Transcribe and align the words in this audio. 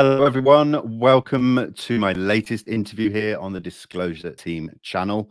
Hello, 0.00 0.24
everyone. 0.24 1.00
Welcome 1.00 1.74
to 1.76 1.98
my 1.98 2.12
latest 2.12 2.68
interview 2.68 3.10
here 3.10 3.36
on 3.36 3.52
the 3.52 3.58
Disclosure 3.58 4.30
Team 4.30 4.70
channel. 4.80 5.28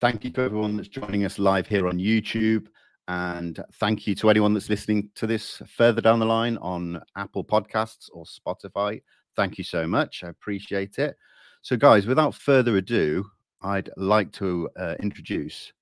Thank 0.00 0.24
you 0.24 0.30
to 0.30 0.40
everyone 0.40 0.74
that's 0.74 0.88
joining 0.88 1.26
us 1.26 1.38
live 1.38 1.66
here 1.66 1.86
on 1.86 1.98
YouTube. 1.98 2.68
And 3.08 3.62
thank 3.74 4.06
you 4.06 4.14
to 4.14 4.30
anyone 4.30 4.54
that's 4.54 4.70
listening 4.70 5.10
to 5.16 5.26
this 5.26 5.60
further 5.66 6.00
down 6.00 6.18
the 6.18 6.24
line 6.24 6.56
on 6.62 6.98
Apple 7.14 7.44
Podcasts 7.44 8.08
or 8.10 8.24
Spotify. 8.24 9.02
Thank 9.36 9.58
you 9.58 9.64
so 9.64 9.86
much. 9.86 10.24
I 10.24 10.28
appreciate 10.28 10.98
it. 10.98 11.14
So, 11.60 11.76
guys, 11.76 12.06
without 12.06 12.34
further 12.34 12.78
ado, 12.78 13.26
I'd 13.60 13.90
like 13.98 14.32
to 14.32 14.70
uh, 14.78 14.94
introduce 14.98 15.74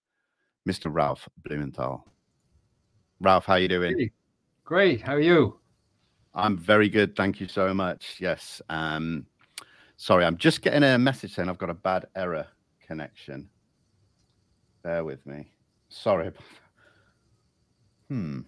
Mr. 0.68 0.92
Ralph 0.92 1.28
Blumenthal. 1.44 2.04
Ralph, 3.20 3.44
how 3.44 3.52
are 3.52 3.60
you 3.60 3.68
doing? 3.68 4.10
Great. 4.64 5.02
How 5.02 5.14
are 5.14 5.20
you? 5.20 5.60
I'm 6.34 6.56
very 6.56 6.88
good. 6.88 7.14
Thank 7.14 7.40
you 7.40 7.46
so 7.46 7.72
much. 7.72 8.16
Yes. 8.18 8.60
Um, 8.68 9.26
sorry, 9.96 10.24
I'm 10.24 10.36
just 10.36 10.62
getting 10.62 10.82
a 10.82 10.98
message 10.98 11.34
saying 11.34 11.48
I've 11.48 11.58
got 11.58 11.70
a 11.70 11.74
bad 11.74 12.06
error 12.16 12.46
connection. 12.84 13.48
Bear 14.82 15.04
with 15.04 15.24
me. 15.26 15.46
Sorry. 15.88 16.32
Hmm. 18.08 18.40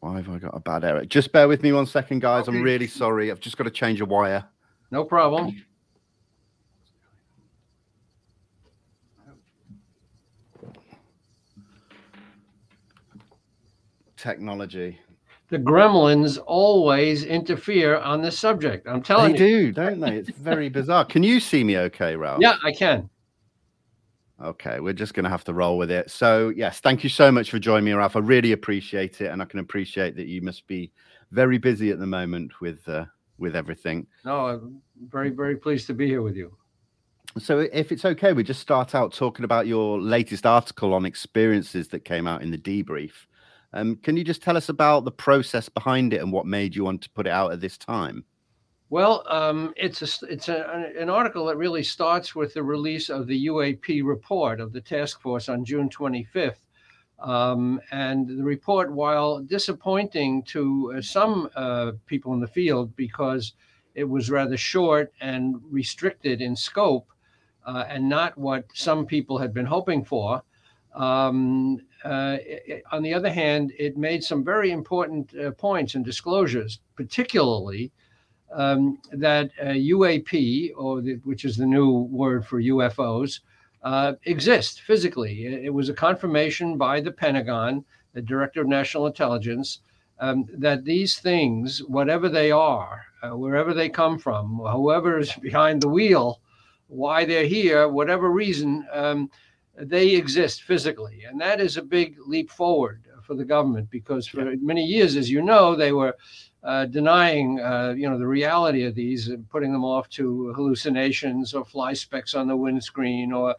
Why 0.00 0.16
have 0.16 0.28
I 0.28 0.38
got 0.38 0.56
a 0.56 0.60
bad 0.60 0.84
error? 0.84 1.04
Just 1.04 1.32
bear 1.32 1.48
with 1.48 1.62
me 1.62 1.72
one 1.72 1.86
second, 1.86 2.20
guys. 2.20 2.48
I'm 2.48 2.62
really 2.62 2.86
sorry. 2.86 3.30
I've 3.30 3.40
just 3.40 3.56
got 3.56 3.64
to 3.64 3.70
change 3.70 4.00
a 4.00 4.04
wire. 4.04 4.44
No 4.90 5.04
problem. 5.04 5.64
Technology. 14.16 14.98
The 15.48 15.58
gremlins 15.58 16.38
always 16.44 17.24
interfere 17.24 17.98
on 17.98 18.20
this 18.20 18.38
subject. 18.38 18.88
I'm 18.88 19.02
telling 19.02 19.34
They 19.34 19.48
you. 19.48 19.66
do, 19.66 19.72
don't 19.72 20.00
they? 20.00 20.16
It's 20.16 20.30
very 20.30 20.68
bizarre. 20.68 21.04
Can 21.04 21.22
you 21.22 21.38
see 21.38 21.62
me 21.62 21.78
okay, 21.78 22.16
Ralph? 22.16 22.40
Yeah, 22.40 22.56
I 22.64 22.72
can. 22.72 23.08
Okay, 24.42 24.80
we're 24.80 24.92
just 24.92 25.14
going 25.14 25.24
to 25.24 25.30
have 25.30 25.44
to 25.44 25.54
roll 25.54 25.78
with 25.78 25.90
it. 25.90 26.10
So, 26.10 26.50
yes, 26.50 26.80
thank 26.80 27.02
you 27.04 27.08
so 27.08 27.30
much 27.30 27.50
for 27.50 27.58
joining 27.58 27.84
me, 27.84 27.92
Ralph. 27.92 28.16
I 28.16 28.18
really 28.18 28.52
appreciate 28.52 29.20
it, 29.20 29.28
and 29.28 29.40
I 29.40 29.44
can 29.44 29.60
appreciate 29.60 30.16
that 30.16 30.26
you 30.26 30.42
must 30.42 30.66
be 30.66 30.90
very 31.30 31.58
busy 31.58 31.90
at 31.90 31.98
the 31.98 32.06
moment 32.06 32.60
with 32.60 32.86
uh, 32.88 33.06
with 33.38 33.54
everything. 33.54 34.06
No, 34.24 34.46
I'm 34.46 34.82
very, 35.08 35.30
very 35.30 35.56
pleased 35.56 35.86
to 35.86 35.94
be 35.94 36.06
here 36.06 36.22
with 36.22 36.36
you. 36.36 36.56
So, 37.38 37.60
if 37.60 37.92
it's 37.92 38.04
okay, 38.04 38.32
we 38.32 38.42
just 38.42 38.60
start 38.60 38.94
out 38.94 39.14
talking 39.14 39.44
about 39.44 39.66
your 39.66 40.00
latest 40.00 40.44
article 40.44 40.92
on 40.92 41.06
experiences 41.06 41.88
that 41.88 42.04
came 42.04 42.26
out 42.26 42.42
in 42.42 42.50
the 42.50 42.58
debrief. 42.58 43.12
Um, 43.76 43.96
can 43.96 44.16
you 44.16 44.24
just 44.24 44.42
tell 44.42 44.56
us 44.56 44.70
about 44.70 45.04
the 45.04 45.12
process 45.12 45.68
behind 45.68 46.14
it 46.14 46.22
and 46.22 46.32
what 46.32 46.46
made 46.46 46.74
you 46.74 46.82
want 46.82 47.02
to 47.02 47.10
put 47.10 47.26
it 47.26 47.32
out 47.32 47.52
at 47.52 47.60
this 47.60 47.76
time? 47.76 48.24
Well, 48.88 49.24
um, 49.28 49.74
it's 49.76 50.00
a, 50.00 50.26
it's 50.26 50.48
a, 50.48 50.92
an 50.98 51.10
article 51.10 51.44
that 51.46 51.56
really 51.56 51.82
starts 51.82 52.34
with 52.34 52.54
the 52.54 52.62
release 52.62 53.10
of 53.10 53.26
the 53.26 53.46
UAP 53.48 54.02
report 54.04 54.60
of 54.60 54.72
the 54.72 54.80
task 54.80 55.20
force 55.20 55.48
on 55.48 55.64
June 55.64 55.90
25th. 55.90 56.64
Um, 57.18 57.80
and 57.90 58.28
the 58.28 58.44
report, 58.44 58.92
while 58.92 59.40
disappointing 59.40 60.42
to 60.44 60.94
uh, 60.96 61.02
some 61.02 61.50
uh, 61.54 61.92
people 62.06 62.32
in 62.34 62.40
the 62.40 62.46
field 62.46 62.94
because 62.96 63.54
it 63.94 64.04
was 64.04 64.30
rather 64.30 64.56
short 64.56 65.12
and 65.20 65.56
restricted 65.70 66.40
in 66.40 66.54
scope 66.54 67.08
uh, 67.66 67.84
and 67.88 68.08
not 68.08 68.38
what 68.38 68.66
some 68.72 69.04
people 69.04 69.38
had 69.38 69.52
been 69.52 69.66
hoping 69.66 70.04
for, 70.04 70.42
um, 70.94 71.80
uh, 72.06 72.36
it- 72.40 72.82
on 72.92 73.02
the 73.02 73.14
other 73.14 73.30
hand, 73.30 73.72
it 73.78 73.96
made 73.96 74.22
some 74.24 74.44
very 74.44 74.70
important 74.70 75.24
uh, 75.36 75.50
points 75.52 75.94
and 75.96 76.04
disclosures, 76.04 76.80
particularly 76.94 77.92
um, 78.52 78.98
that 79.12 79.50
uh, 79.60 79.66
UAP, 79.96 80.72
or 80.76 81.00
the, 81.02 81.14
which 81.24 81.44
is 81.44 81.56
the 81.56 81.66
new 81.66 81.90
word 82.22 82.46
for 82.46 82.60
UFOs, 82.60 83.40
uh, 83.82 84.14
exist 84.24 84.82
physically. 84.82 85.46
It, 85.46 85.64
it 85.66 85.74
was 85.74 85.88
a 85.88 85.94
confirmation 85.94 86.78
by 86.78 87.00
the 87.00 87.12
Pentagon, 87.12 87.84
the 88.14 88.22
Director 88.22 88.60
of 88.62 88.68
National 88.68 89.06
Intelligence, 89.06 89.80
um, 90.18 90.46
that 90.56 90.84
these 90.84 91.18
things, 91.18 91.82
whatever 91.84 92.28
they 92.28 92.50
are, 92.50 93.04
uh, 93.22 93.36
wherever 93.36 93.74
they 93.74 93.88
come 93.88 94.18
from, 94.18 94.58
whoever 94.58 95.18
is 95.18 95.32
behind 95.34 95.82
the 95.82 95.88
wheel, 95.88 96.40
why 96.88 97.24
they're 97.24 97.46
here, 97.46 97.88
whatever 97.88 98.30
reason, 98.30 98.86
um, 98.92 99.30
they 99.78 100.14
exist 100.14 100.62
physically. 100.62 101.24
And 101.28 101.40
that 101.40 101.60
is 101.60 101.76
a 101.76 101.82
big 101.82 102.16
leap 102.26 102.50
forward 102.50 103.02
for 103.22 103.34
the 103.34 103.44
government 103.44 103.90
because 103.90 104.26
for 104.26 104.54
many 104.60 104.84
years, 104.84 105.16
as 105.16 105.30
you 105.30 105.42
know, 105.42 105.74
they 105.74 105.92
were 105.92 106.16
uh, 106.62 106.86
denying, 106.86 107.60
uh, 107.60 107.94
you 107.96 108.08
know, 108.08 108.18
the 108.18 108.26
reality 108.26 108.84
of 108.84 108.94
these 108.94 109.28
and 109.28 109.48
putting 109.50 109.72
them 109.72 109.84
off 109.84 110.08
to 110.10 110.52
hallucinations 110.54 111.54
or 111.54 111.64
fly 111.64 111.92
specks 111.92 112.34
on 112.34 112.46
the 112.48 112.56
windscreen 112.56 113.32
or, 113.32 113.54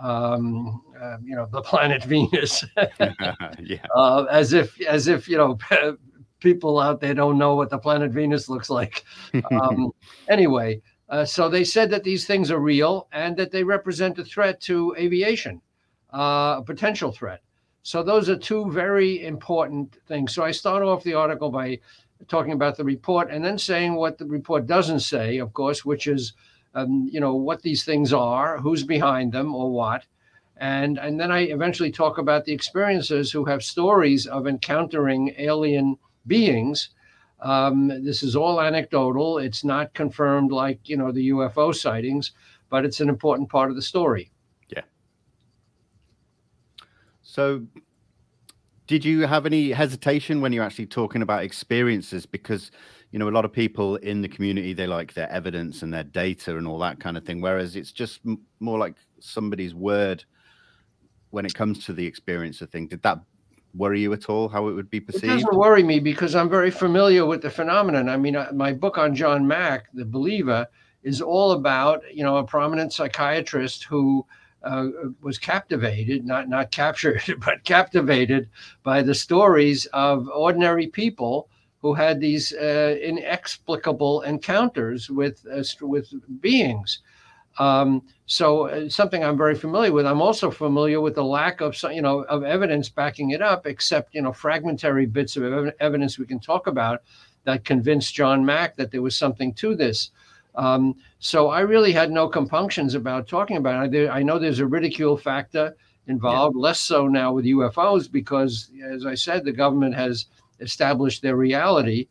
um, 0.00 0.82
uh, 1.00 1.16
you 1.22 1.34
know, 1.34 1.46
the 1.52 1.62
planet 1.70 2.02
Venus, 2.04 2.64
yeah. 3.58 3.84
uh, 3.94 4.24
as 4.30 4.52
if, 4.52 4.80
as 4.82 5.08
if 5.08 5.28
you 5.28 5.36
know, 5.36 5.58
people 6.40 6.80
out 6.80 7.00
there 7.00 7.14
don't 7.14 7.38
know 7.38 7.54
what 7.54 7.70
the 7.70 7.78
planet 7.78 8.10
Venus 8.10 8.48
looks 8.48 8.70
like. 8.70 9.04
Um, 9.52 9.92
anyway, 10.28 10.80
uh, 11.10 11.24
so 11.24 11.48
they 11.48 11.64
said 11.64 11.90
that 11.90 12.04
these 12.04 12.24
things 12.24 12.50
are 12.50 12.60
real 12.60 13.08
and 13.12 13.36
that 13.36 13.50
they 13.50 13.64
represent 13.64 14.18
a 14.18 14.24
threat 14.24 14.60
to 14.60 14.94
aviation, 14.96 15.60
uh, 16.14 16.56
a 16.58 16.62
potential 16.64 17.10
threat. 17.10 17.40
So 17.82 18.02
those 18.02 18.28
are 18.28 18.36
two 18.36 18.70
very 18.70 19.24
important 19.24 19.96
things. 20.06 20.34
So 20.34 20.44
I 20.44 20.52
start 20.52 20.82
off 20.82 21.02
the 21.02 21.14
article 21.14 21.50
by 21.50 21.80
talking 22.28 22.52
about 22.52 22.76
the 22.76 22.84
report 22.84 23.30
and 23.30 23.44
then 23.44 23.58
saying 23.58 23.94
what 23.94 24.18
the 24.18 24.26
report 24.26 24.66
doesn't 24.66 25.00
say, 25.00 25.38
of 25.38 25.52
course, 25.52 25.84
which 25.84 26.06
is, 26.06 26.34
um, 26.74 27.08
you 27.10 27.18
know, 27.18 27.34
what 27.34 27.62
these 27.62 27.84
things 27.84 28.12
are, 28.12 28.58
who's 28.58 28.84
behind 28.84 29.32
them, 29.32 29.54
or 29.54 29.70
what. 29.72 30.04
And, 30.58 30.98
and 30.98 31.18
then 31.18 31.32
I 31.32 31.40
eventually 31.44 31.90
talk 31.90 32.18
about 32.18 32.44
the 32.44 32.56
experiencers 32.56 33.32
who 33.32 33.46
have 33.46 33.62
stories 33.64 34.26
of 34.26 34.46
encountering 34.46 35.34
alien 35.38 35.96
beings. 36.26 36.90
Um, 37.42 37.88
this 38.04 38.22
is 38.22 38.36
all 38.36 38.60
anecdotal. 38.60 39.38
It's 39.38 39.64
not 39.64 39.94
confirmed 39.94 40.52
like, 40.52 40.88
you 40.88 40.96
know, 40.96 41.10
the 41.10 41.30
UFO 41.30 41.74
sightings, 41.74 42.32
but 42.68 42.84
it's 42.84 43.00
an 43.00 43.08
important 43.08 43.48
part 43.48 43.70
of 43.70 43.76
the 43.76 43.82
story. 43.82 44.30
Yeah. 44.68 44.82
So, 47.22 47.66
did 48.86 49.04
you 49.04 49.26
have 49.26 49.46
any 49.46 49.70
hesitation 49.70 50.40
when 50.40 50.52
you're 50.52 50.64
actually 50.64 50.86
talking 50.86 51.22
about 51.22 51.44
experiences? 51.44 52.26
Because, 52.26 52.72
you 53.12 53.18
know, 53.18 53.28
a 53.28 53.30
lot 53.30 53.44
of 53.44 53.52
people 53.52 53.96
in 53.96 54.20
the 54.20 54.28
community, 54.28 54.72
they 54.72 54.86
like 54.86 55.14
their 55.14 55.30
evidence 55.30 55.82
and 55.82 55.94
their 55.94 56.04
data 56.04 56.56
and 56.56 56.66
all 56.66 56.78
that 56.80 56.98
kind 56.98 57.16
of 57.16 57.24
thing. 57.24 57.40
Whereas 57.40 57.76
it's 57.76 57.92
just 57.92 58.20
m- 58.26 58.40
more 58.58 58.78
like 58.78 58.96
somebody's 59.20 59.74
word 59.74 60.24
when 61.30 61.46
it 61.46 61.54
comes 61.54 61.84
to 61.86 61.92
the 61.92 62.04
experience 62.04 62.60
of 62.60 62.70
thing. 62.70 62.88
Did 62.88 63.02
that 63.02 63.20
worry 63.74 64.00
you 64.00 64.12
at 64.12 64.28
all, 64.28 64.48
how 64.48 64.68
it 64.68 64.72
would 64.72 64.90
be 64.90 65.00
perceived? 65.00 65.24
It 65.24 65.28
doesn't 65.28 65.56
worry 65.56 65.82
me 65.82 66.00
because 66.00 66.34
I'm 66.34 66.48
very 66.48 66.70
familiar 66.70 67.24
with 67.26 67.42
the 67.42 67.50
phenomenon. 67.50 68.08
I 68.08 68.16
mean, 68.16 68.36
my 68.52 68.72
book 68.72 68.98
on 68.98 69.14
John 69.14 69.46
Mack, 69.46 69.86
The 69.94 70.04
Believer, 70.04 70.66
is 71.02 71.20
all 71.20 71.52
about 71.52 72.02
you 72.12 72.22
know 72.22 72.36
a 72.36 72.44
prominent 72.44 72.92
psychiatrist 72.92 73.84
who 73.84 74.26
uh, 74.62 74.88
was 75.22 75.38
captivated, 75.38 76.26
not 76.26 76.48
not 76.48 76.70
captured, 76.70 77.22
but 77.44 77.64
captivated 77.64 78.48
by 78.82 79.02
the 79.02 79.14
stories 79.14 79.86
of 79.86 80.28
ordinary 80.28 80.86
people 80.88 81.48
who 81.80 81.94
had 81.94 82.20
these 82.20 82.52
uh, 82.52 82.96
inexplicable 83.02 84.22
encounters 84.22 85.10
with 85.10 85.46
uh, 85.52 85.62
with 85.80 86.12
beings. 86.40 87.00
Um, 87.58 88.02
so 88.30 88.68
uh, 88.68 88.88
something 88.88 89.24
I'm 89.24 89.36
very 89.36 89.56
familiar 89.56 89.92
with. 89.92 90.06
I'm 90.06 90.22
also 90.22 90.52
familiar 90.52 91.00
with 91.00 91.16
the 91.16 91.24
lack 91.24 91.60
of 91.60 91.76
you 91.90 92.00
know 92.00 92.20
of 92.20 92.44
evidence 92.44 92.88
backing 92.88 93.30
it 93.30 93.42
up, 93.42 93.66
except 93.66 94.14
you 94.14 94.22
know 94.22 94.32
fragmentary 94.32 95.04
bits 95.06 95.36
of 95.36 95.42
ev- 95.42 95.74
evidence 95.80 96.16
we 96.16 96.26
can 96.26 96.38
talk 96.38 96.68
about 96.68 97.02
that 97.42 97.64
convinced 97.64 98.14
John 98.14 98.44
Mack 98.46 98.76
that 98.76 98.92
there 98.92 99.02
was 99.02 99.16
something 99.16 99.52
to 99.54 99.74
this. 99.74 100.12
Um, 100.54 100.94
so 101.18 101.48
I 101.48 101.60
really 101.62 101.90
had 101.92 102.12
no 102.12 102.28
compunctions 102.28 102.94
about 102.94 103.26
talking 103.26 103.56
about 103.56 103.86
it. 103.86 103.90
There- 103.90 104.12
I 104.12 104.22
know 104.22 104.38
there's 104.38 104.60
a 104.60 104.66
ridicule 104.66 105.16
factor 105.16 105.74
involved, 106.06 106.54
less 106.54 106.78
so 106.80 107.08
now 107.08 107.32
with 107.32 107.46
UFOs 107.46 108.10
because, 108.10 108.70
as 108.84 109.06
I 109.06 109.16
said, 109.16 109.44
the 109.44 109.50
government 109.50 109.96
has 109.96 110.26
established 110.60 111.20
their 111.20 111.34
reality. 111.34 112.06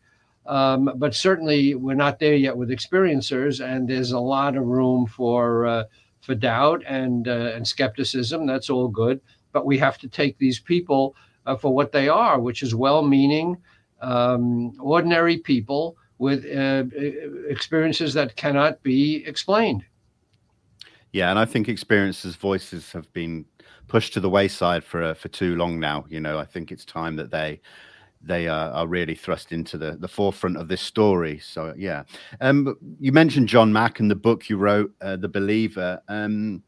Um, 0.45 0.91
but 0.97 1.15
certainly, 1.15 1.75
we're 1.75 1.93
not 1.95 2.19
there 2.19 2.35
yet 2.35 2.57
with 2.57 2.71
experiencers, 2.71 3.63
and 3.63 3.87
there's 3.87 4.11
a 4.11 4.19
lot 4.19 4.57
of 4.57 4.65
room 4.65 5.05
for 5.05 5.65
uh, 5.65 5.83
for 6.29 6.35
doubt 6.35 6.83
and 6.85 7.27
uh, 7.27 7.55
and 7.55 7.67
skepticism. 7.67 8.45
That's 8.45 8.69
all 8.69 8.87
good, 8.87 9.19
but 9.51 9.65
we 9.65 9.79
have 9.79 9.97
to 9.97 10.07
take 10.07 10.37
these 10.37 10.59
people 10.59 11.15
uh, 11.47 11.55
for 11.55 11.73
what 11.73 11.91
they 11.91 12.07
are, 12.07 12.39
which 12.39 12.61
is 12.61 12.75
well-meaning, 12.75 13.57
um, 14.01 14.73
ordinary 14.79 15.39
people 15.39 15.97
with 16.19 16.45
uh, 16.45 16.83
experiences 17.49 18.13
that 18.13 18.35
cannot 18.35 18.83
be 18.83 19.25
explained. 19.25 19.83
Yeah, 21.13 21.31
and 21.31 21.39
I 21.39 21.45
think 21.45 21.67
experiences' 21.67 22.35
voices 22.35 22.91
have 22.91 23.11
been 23.11 23.45
pushed 23.87 24.13
to 24.13 24.19
the 24.19 24.29
wayside 24.29 24.83
for 24.83 25.01
uh, 25.01 25.13
for 25.15 25.29
too 25.29 25.55
long 25.55 25.79
now. 25.79 26.05
You 26.09 26.19
know, 26.19 26.37
I 26.37 26.45
think 26.45 26.71
it's 26.71 26.85
time 26.85 27.15
that 27.15 27.31
they 27.31 27.59
they 28.21 28.47
are, 28.47 28.71
are 28.71 28.87
really 28.87 29.15
thrust 29.15 29.51
into 29.51 29.77
the, 29.77 29.91
the 29.91 30.07
forefront 30.07 30.57
of 30.57 30.67
this 30.67 30.81
story. 30.81 31.39
So 31.39 31.73
yeah, 31.77 32.03
um, 32.41 32.77
you 32.99 33.11
mentioned 33.11 33.47
John 33.47 33.71
Mack 33.71 33.99
and 33.99 34.11
the 34.11 34.15
book 34.15 34.49
you 34.49 34.57
wrote, 34.57 34.93
uh, 35.01 35.15
The 35.15 35.29
Believer. 35.29 36.01
Um, 36.07 36.63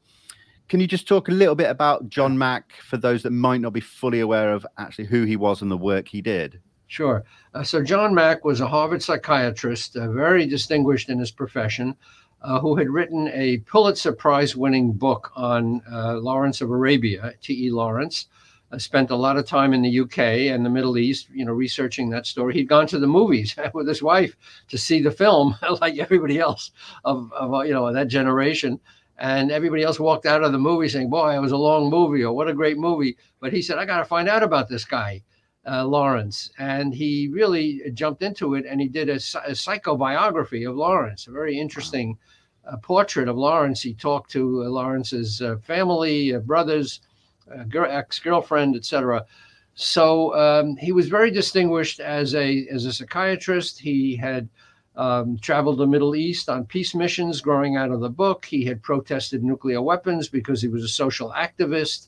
can 0.70 0.80
you 0.80 0.88
just 0.88 1.08
talk 1.08 1.28
a 1.28 1.34
little 1.34 1.56
bit 1.56 1.70
about 1.70 2.08
John 2.08 2.38
Mack 2.38 2.74
for 2.82 2.96
those 2.96 3.24
that 3.24 3.32
might 3.32 3.60
not 3.60 3.74
be 3.74 3.82
fully 3.82 4.22
aware 4.22 4.54
of 4.54 4.66
actually 4.78 5.06
who 5.06 5.24
he 5.24 5.36
was 5.36 5.62
and 5.62 5.70
the 5.70 5.78
work 5.78 6.08
he 6.08 6.22
did? 6.22 6.62
Sure. 6.88 7.24
Uh, 7.54 7.64
so 7.64 7.84
John 7.84 8.14
Mack 8.14 8.46
was 8.46 8.62
a 8.62 8.68
Harvard 8.68 9.04
psychiatrist, 9.04 9.98
uh, 9.98 10.10
very 10.12 10.46
distinguished 10.46 11.10
in 11.10 11.20
his 11.20 11.32
profession, 11.32 11.96
uh, 12.42 12.60
who 12.60 12.76
had 12.76 12.90
written 12.90 13.30
a 13.34 13.60
Pulitzer 13.60 14.14
Prize-winning 14.14 14.94
book 14.94 15.32
on 15.36 15.82
uh, 15.92 16.18
Lawrence 16.18 16.62
of 16.62 16.72
Arabia, 16.72 17.34
T.E. 17.42 17.70
Lawrence 17.70 18.28
spent 18.78 19.12
a 19.12 19.16
lot 19.16 19.38
of 19.38 19.46
time 19.46 19.74
in 19.74 19.82
the 19.82 20.00
UK 20.00 20.20
and 20.52 20.66
the 20.66 20.70
Middle 20.70 20.98
East, 20.98 21.30
you 21.34 21.46
know, 21.46 21.52
researching 21.52 22.10
that 22.10 22.26
story. 22.26 22.54
He'd 22.54 22.70
gone 22.70 22.88
to 22.88 23.00
the 23.00 23.08
movies 23.08 23.56
with 23.74 23.88
his 23.88 24.02
wife 24.02 24.36
to 24.70 24.78
see 24.78 25.02
the 25.02 25.12
film, 25.12 25.56
like 25.82 25.98
everybody 25.98 26.40
else 26.40 26.72
of, 27.04 27.32
of 27.34 27.66
you 27.66 27.74
know 27.74 27.92
that 27.92 28.08
generation. 28.08 28.80
And 29.18 29.52
everybody 29.52 29.84
else 29.84 30.00
walked 30.00 30.26
out 30.26 30.44
of 30.44 30.52
the 30.52 30.58
movie 30.58 30.90
saying, 30.90 31.10
"Boy, 31.10 31.36
it 31.36 31.42
was 31.42 31.52
a 31.52 31.58
long 31.58 31.90
movie," 31.90 32.24
or 32.24 32.34
"What 32.34 32.48
a 32.48 32.54
great 32.54 32.78
movie!" 32.78 33.18
But 33.40 33.54
he 33.54 33.62
said, 33.62 33.78
"I 33.78 33.86
got 33.86 34.00
to 34.00 34.06
find 34.06 34.28
out 34.28 34.44
about 34.44 34.68
this 34.70 34.86
guy." 34.86 35.22
Uh, 35.64 35.86
Lawrence, 35.86 36.50
and 36.58 36.92
he 36.92 37.28
really 37.28 37.84
jumped 37.94 38.24
into 38.24 38.56
it, 38.56 38.66
and 38.66 38.82
he 38.82 38.88
did 38.88 39.10
a, 39.10 39.18
a 39.46 39.54
psychobiography 39.54 40.68
of 40.68 40.76
Lawrence, 40.76 41.28
a 41.28 41.32
very 41.32 41.60
interesting 41.60 42.18
uh, 42.66 42.78
portrait 42.78 43.28
of 43.28 43.38
Lawrence. 43.38 43.82
He 43.82 43.94
talked 43.94 44.32
to 44.32 44.64
uh, 44.64 44.70
Lawrence's 44.70 45.40
uh, 45.40 45.58
family, 45.58 46.34
uh, 46.34 46.40
brothers, 47.46 47.92
ex-girlfriend, 47.92 48.76
etc. 48.76 49.26
So 49.76 50.36
um, 50.36 50.76
he 50.78 50.92
was 50.92 51.08
very 51.08 51.32
distinguished 51.32 52.00
as 52.00 52.36
a 52.36 52.68
as 52.68 52.86
a 52.86 52.94
psychiatrist. 52.94 53.80
He 53.80 54.16
had 54.16 54.50
um, 54.96 55.38
traveled 55.40 55.78
the 55.78 55.88
Middle 55.88 56.16
East 56.16 56.50
on 56.50 56.66
peace 56.66 56.94
missions 56.94 57.42
growing 57.42 57.78
out 57.78 57.92
of 57.92 58.02
the 58.02 58.10
book. 58.10 58.46
He 58.46 58.66
had 58.66 58.84
protested 58.84 59.44
nuclear 59.44 59.82
weapons 59.82 60.28
because 60.28 60.62
he 60.62 60.68
was 60.68 60.84
a 60.84 60.90
social 60.90 61.32
activist. 61.32 62.08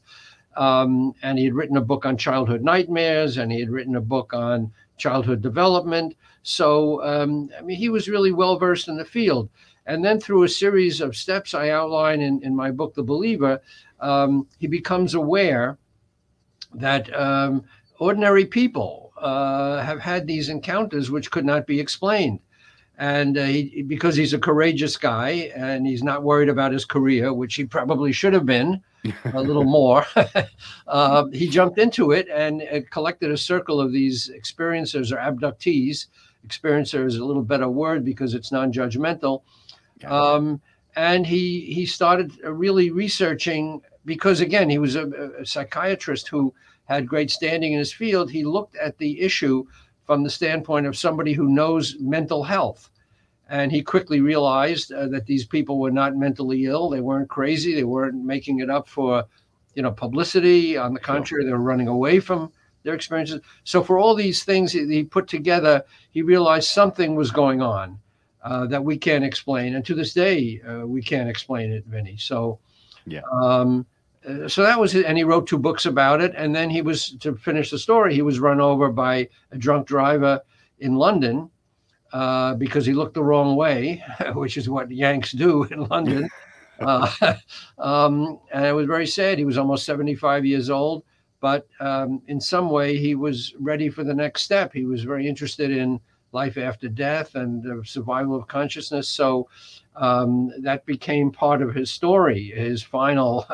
Um, 0.55 1.15
and 1.23 1.39
he 1.39 1.45
had 1.45 1.55
written 1.55 1.77
a 1.77 1.81
book 1.81 2.05
on 2.05 2.17
childhood 2.17 2.61
nightmares 2.63 3.37
and 3.37 3.51
he 3.51 3.59
had 3.59 3.71
written 3.71 3.95
a 3.95 4.01
book 4.01 4.33
on 4.33 4.71
childhood 4.97 5.41
development. 5.41 6.15
So, 6.43 7.03
um, 7.03 7.49
I 7.57 7.61
mean, 7.61 7.77
he 7.77 7.89
was 7.89 8.09
really 8.09 8.31
well 8.31 8.59
versed 8.59 8.87
in 8.87 8.97
the 8.97 9.05
field. 9.05 9.49
And 9.85 10.03
then 10.03 10.19
through 10.19 10.43
a 10.43 10.49
series 10.49 11.01
of 11.01 11.15
steps 11.15 11.53
I 11.53 11.69
outline 11.69 12.21
in, 12.21 12.41
in 12.43 12.55
my 12.55 12.71
book, 12.71 12.93
The 12.93 13.03
Believer, 13.03 13.61
um, 14.03 14.47
he 14.59 14.67
becomes 14.67 15.13
aware 15.13 15.77
that 16.75 17.13
um, 17.17 17.63
ordinary 17.99 18.45
people 18.45 19.13
uh, 19.17 19.81
have 19.81 19.99
had 19.99 20.27
these 20.27 20.49
encounters 20.49 21.09
which 21.09 21.31
could 21.31 21.45
not 21.45 21.65
be 21.65 21.79
explained. 21.79 22.39
And 22.97 23.37
uh, 23.37 23.45
he, 23.45 23.81
because 23.81 24.15
he's 24.15 24.33
a 24.33 24.39
courageous 24.39 24.97
guy 24.97 25.51
and 25.55 25.87
he's 25.87 26.03
not 26.03 26.23
worried 26.23 26.49
about 26.49 26.73
his 26.73 26.85
career, 26.85 27.33
which 27.33 27.55
he 27.55 27.65
probably 27.65 28.11
should 28.11 28.33
have 28.33 28.45
been 28.45 28.81
a 29.33 29.41
little 29.41 29.63
more, 29.79 30.05
uh, 30.87 31.25
he 31.33 31.47
jumped 31.47 31.79
into 31.79 32.11
it 32.11 32.27
and 32.29 32.61
uh, 32.61 32.81
collected 32.91 33.31
a 33.31 33.37
circle 33.37 33.81
of 33.81 33.91
these 33.91 34.29
experiencers 34.29 35.11
or 35.11 35.17
abductees. 35.17 36.07
Experiencer 36.47 37.05
is 37.05 37.15
a 37.15 37.25
little 37.25 37.41
better 37.41 37.69
word 37.69 38.05
because 38.05 38.33
it's 38.33 38.51
non 38.51 38.71
judgmental. 38.71 39.41
Um, 40.05 40.61
and 40.95 41.25
he 41.25 41.61
he 41.73 41.85
started 41.85 42.31
really 42.43 42.91
researching 42.91 43.81
because 44.05 44.41
again, 44.41 44.69
he 44.69 44.77
was 44.77 44.95
a, 44.95 45.07
a 45.39 45.45
psychiatrist 45.45 46.27
who 46.27 46.53
had 46.85 47.07
great 47.07 47.31
standing 47.31 47.73
in 47.73 47.79
his 47.79 47.93
field. 47.93 48.29
He 48.29 48.43
looked 48.43 48.75
at 48.75 48.97
the 48.97 49.21
issue 49.21 49.65
from 50.05 50.23
the 50.23 50.29
standpoint 50.29 50.85
of 50.85 50.97
somebody 50.97 51.33
who 51.33 51.47
knows 51.47 51.95
mental 51.99 52.43
health. 52.43 52.89
And 53.49 53.71
he 53.71 53.81
quickly 53.81 54.19
realized 54.21 54.91
uh, 54.91 55.07
that 55.07 55.25
these 55.25 55.45
people 55.45 55.79
were 55.79 55.91
not 55.91 56.15
mentally 56.15 56.65
ill. 56.65 56.89
They 56.89 57.01
weren't 57.01 57.29
crazy. 57.29 57.73
They 57.73 57.83
weren't 57.83 58.23
making 58.23 58.59
it 58.59 58.69
up 58.69 58.87
for, 58.87 59.25
you 59.75 59.83
know, 59.83 59.91
publicity. 59.91 60.77
On 60.77 60.93
the 60.93 60.99
contrary, 60.99 61.45
they 61.45 61.51
were 61.51 61.59
running 61.59 61.87
away 61.87 62.19
from 62.19 62.51
their 62.83 62.95
experiences. 62.95 63.41
So 63.63 63.83
for 63.83 63.97
all 63.97 64.15
these 64.15 64.43
things 64.43 64.71
he 64.71 65.03
put 65.03 65.27
together, 65.27 65.83
he 66.11 66.21
realized 66.21 66.69
something 66.69 67.15
was 67.15 67.31
going 67.31 67.61
on 67.61 67.99
uh, 68.43 68.65
that 68.67 68.83
we 68.83 68.97
can't 68.97 69.23
explain. 69.23 69.75
And 69.75 69.85
to 69.85 69.95
this 69.95 70.13
day, 70.13 70.61
uh, 70.67 70.85
we 70.85 71.01
can't 71.01 71.29
explain 71.29 71.71
it, 71.71 71.85
Vinny. 71.85 72.17
So, 72.17 72.59
yeah. 73.05 73.21
Um, 73.41 73.85
uh, 74.27 74.47
so 74.47 74.63
that 74.63 74.79
was 74.79 74.95
it. 74.95 75.05
And 75.05 75.17
he 75.17 75.23
wrote 75.23 75.47
two 75.47 75.57
books 75.57 75.85
about 75.85 76.21
it. 76.21 76.33
And 76.35 76.55
then 76.55 76.69
he 76.69 76.81
was, 76.81 77.11
to 77.17 77.35
finish 77.35 77.71
the 77.71 77.79
story, 77.79 78.13
he 78.13 78.21
was 78.21 78.39
run 78.39 78.61
over 78.61 78.89
by 78.89 79.29
a 79.51 79.57
drunk 79.57 79.87
driver 79.87 80.41
in 80.79 80.95
London 80.95 81.49
uh, 82.11 82.55
because 82.55 82.85
he 82.85 82.93
looked 82.93 83.15
the 83.15 83.23
wrong 83.23 83.55
way, 83.55 84.03
which 84.33 84.57
is 84.57 84.69
what 84.69 84.91
Yanks 84.91 85.31
do 85.31 85.63
in 85.63 85.85
London. 85.85 86.29
uh, 86.79 87.09
um, 87.77 88.39
and 88.51 88.65
it 88.65 88.73
was 88.73 88.87
very 88.87 89.07
sad. 89.07 89.37
He 89.37 89.45
was 89.45 89.57
almost 89.57 89.85
75 89.85 90.45
years 90.45 90.69
old. 90.69 91.03
But 91.39 91.67
um, 91.81 92.21
in 92.27 92.39
some 92.39 92.69
way, 92.69 92.95
he 92.97 93.15
was 93.15 93.53
ready 93.59 93.89
for 93.89 94.05
the 94.05 94.13
next 94.13 94.43
step. 94.43 94.71
He 94.71 94.85
was 94.85 95.03
very 95.03 95.27
interested 95.27 95.71
in 95.71 95.99
life 96.31 96.57
after 96.57 96.87
death 96.87 97.35
and 97.35 97.61
the 97.61 97.83
survival 97.85 98.35
of 98.35 98.47
consciousness. 98.47 99.09
So 99.09 99.49
um, 99.95 100.51
that 100.61 100.85
became 100.85 101.31
part 101.31 101.61
of 101.61 101.75
his 101.75 101.91
story, 101.91 102.45
his 102.55 102.81
final 102.81 103.45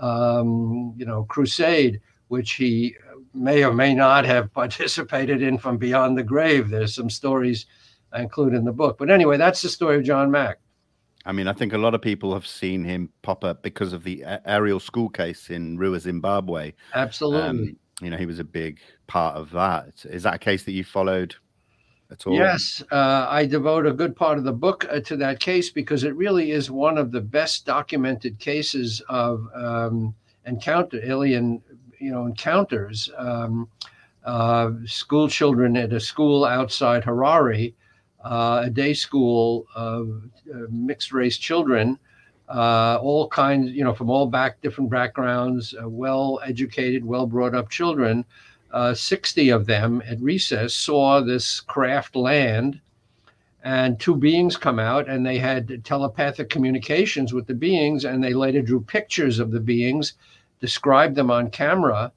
um, 0.00 0.94
you 0.96 1.04
know, 1.04 1.24
crusade, 1.24 2.00
which 2.28 2.52
he 2.52 2.94
may 3.34 3.64
or 3.64 3.72
may 3.72 3.94
not 3.94 4.24
have 4.24 4.52
participated 4.54 5.42
in 5.42 5.58
from 5.58 5.76
beyond 5.76 6.16
the 6.16 6.22
grave. 6.22 6.68
There's 6.68 6.94
some 6.94 7.10
stories 7.10 7.66
I 8.12 8.22
include 8.22 8.54
in 8.54 8.64
the 8.64 8.72
book. 8.72 8.98
But 8.98 9.10
anyway, 9.10 9.36
that's 9.36 9.62
the 9.62 9.68
story 9.68 9.96
of 9.96 10.04
John 10.04 10.30
Mack. 10.30 10.58
I 11.24 11.32
mean, 11.32 11.46
I 11.46 11.52
think 11.52 11.72
a 11.72 11.78
lot 11.78 11.94
of 11.94 12.00
people 12.00 12.32
have 12.32 12.46
seen 12.46 12.84
him 12.84 13.10
pop 13.22 13.44
up 13.44 13.62
because 13.62 13.92
of 13.92 14.02
the 14.02 14.24
Ariel 14.46 14.80
School 14.80 15.10
case 15.10 15.50
in 15.50 15.76
Ruwa, 15.76 16.00
Zimbabwe. 16.00 16.72
Absolutely. 16.94 17.48
Um, 17.48 17.76
you 18.00 18.10
know, 18.10 18.16
he 18.16 18.26
was 18.26 18.38
a 18.38 18.44
big 18.44 18.80
part 19.08 19.36
of 19.36 19.50
that. 19.50 20.04
Is 20.04 20.22
that 20.22 20.34
a 20.34 20.38
case 20.38 20.64
that 20.64 20.72
you 20.72 20.84
followed 20.84 21.34
all? 22.26 22.34
Yes, 22.34 22.82
uh, 22.90 23.26
I 23.28 23.44
devote 23.44 23.86
a 23.86 23.92
good 23.92 24.16
part 24.16 24.38
of 24.38 24.44
the 24.44 24.52
book 24.52 24.86
uh, 24.90 25.00
to 25.00 25.16
that 25.18 25.40
case 25.40 25.70
because 25.70 26.04
it 26.04 26.16
really 26.16 26.52
is 26.52 26.70
one 26.70 26.96
of 26.96 27.12
the 27.12 27.20
best 27.20 27.66
documented 27.66 28.38
cases 28.38 29.02
of 29.08 29.46
um, 29.54 30.14
encounter 30.46 31.00
alien, 31.04 31.62
you 31.98 32.10
know, 32.10 32.26
encounters. 32.26 33.10
Um, 33.16 33.68
uh, 34.24 34.72
school 34.84 35.28
children 35.28 35.76
at 35.76 35.92
a 35.92 36.00
school 36.00 36.44
outside 36.44 37.02
Harare, 37.02 37.74
uh, 38.24 38.62
a 38.64 38.70
day 38.70 38.92
school 38.92 39.66
of 39.74 40.22
uh, 40.52 40.60
mixed 40.70 41.12
race 41.12 41.38
children. 41.38 41.98
Uh, 42.48 42.98
all 43.02 43.28
kinds, 43.28 43.70
you 43.72 43.84
know, 43.84 43.92
from 43.92 44.08
all 44.08 44.26
back 44.26 44.60
different 44.62 44.90
backgrounds, 44.90 45.74
well 45.84 46.40
educated, 46.44 47.04
well 47.04 47.26
brought 47.26 47.54
up 47.54 47.68
children 47.68 48.24
uh, 48.72 48.94
60 48.94 49.48
of 49.50 49.66
them 49.66 50.02
at 50.06 50.20
recess 50.20 50.74
saw 50.74 51.20
this 51.20 51.60
craft 51.60 52.16
land 52.16 52.80
and 53.62 53.98
two 53.98 54.14
beings 54.14 54.56
come 54.56 54.78
out 54.78 55.08
and 55.08 55.24
they 55.24 55.38
had 55.38 55.84
telepathic 55.84 56.48
communications 56.48 57.32
with 57.32 57.46
the 57.46 57.54
beings 57.54 58.04
and 58.04 58.22
they 58.22 58.32
later 58.32 58.62
drew 58.62 58.80
pictures 58.80 59.38
of 59.38 59.50
the 59.50 59.60
beings 59.60 60.14
described 60.60 61.14
them 61.16 61.30
on 61.30 61.50
camera 61.50 62.12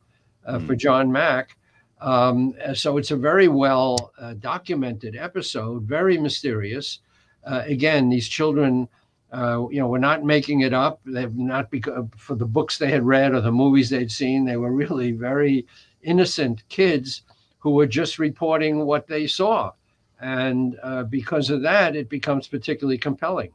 uh, 0.45 0.57
mm. 0.57 0.67
for 0.67 0.75
john 0.75 1.11
mack 1.11 1.57
um, 2.01 2.55
so 2.73 2.97
it's 2.97 3.11
a 3.11 3.15
very 3.15 3.47
well 3.47 4.11
uh, 4.19 4.33
documented 4.33 5.15
episode 5.15 5.83
very 5.83 6.17
mysterious 6.17 6.99
uh, 7.45 7.63
again 7.65 8.09
these 8.09 8.27
children 8.27 8.87
uh, 9.31 9.65
you 9.71 9.79
know, 9.79 9.87
we're 9.87 9.97
not 9.97 10.25
making 10.25 10.59
it 10.61 10.73
up. 10.73 10.99
They've 11.05 11.33
not 11.35 11.71
because 11.71 12.05
for 12.17 12.35
the 12.35 12.45
books 12.45 12.77
they 12.77 12.91
had 12.91 13.05
read 13.05 13.33
or 13.33 13.39
the 13.39 13.51
movies 13.51 13.89
they'd 13.89 14.11
seen. 14.11 14.43
They 14.43 14.57
were 14.57 14.73
really 14.73 15.13
very 15.13 15.65
innocent 16.03 16.67
kids 16.69 17.23
who 17.59 17.71
were 17.71 17.87
just 17.87 18.19
reporting 18.19 18.85
what 18.85 19.07
they 19.07 19.27
saw. 19.27 19.71
And 20.19 20.77
uh, 20.83 21.03
because 21.03 21.49
of 21.49 21.61
that, 21.63 21.95
it 21.95 22.09
becomes 22.09 22.47
particularly 22.47 22.97
compelling. 22.97 23.51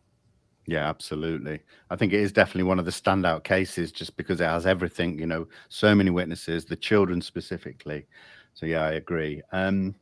Yeah, 0.67 0.89
absolutely. 0.89 1.61
I 1.91 1.97
think 1.97 2.13
it 2.13 2.21
is 2.21 2.33
definitely 2.33 2.65
one 2.65 2.81
of 2.81 2.85
the 2.85 2.91
standout 2.91 3.45
cases 3.45 3.93
just 3.93 4.17
because 4.17 4.41
it 4.41 4.47
has 4.47 4.67
everything, 4.67 5.19
you 5.19 5.27
know, 5.27 5.47
so 5.69 5.95
many 5.95 6.11
witnesses, 6.11 6.65
the 6.65 6.75
children 6.75 7.21
specifically. 7.21 8.07
So, 8.55 8.67
yeah, 8.67 8.83
I 8.83 8.93
agree. 8.93 9.43
Um, 9.53 9.95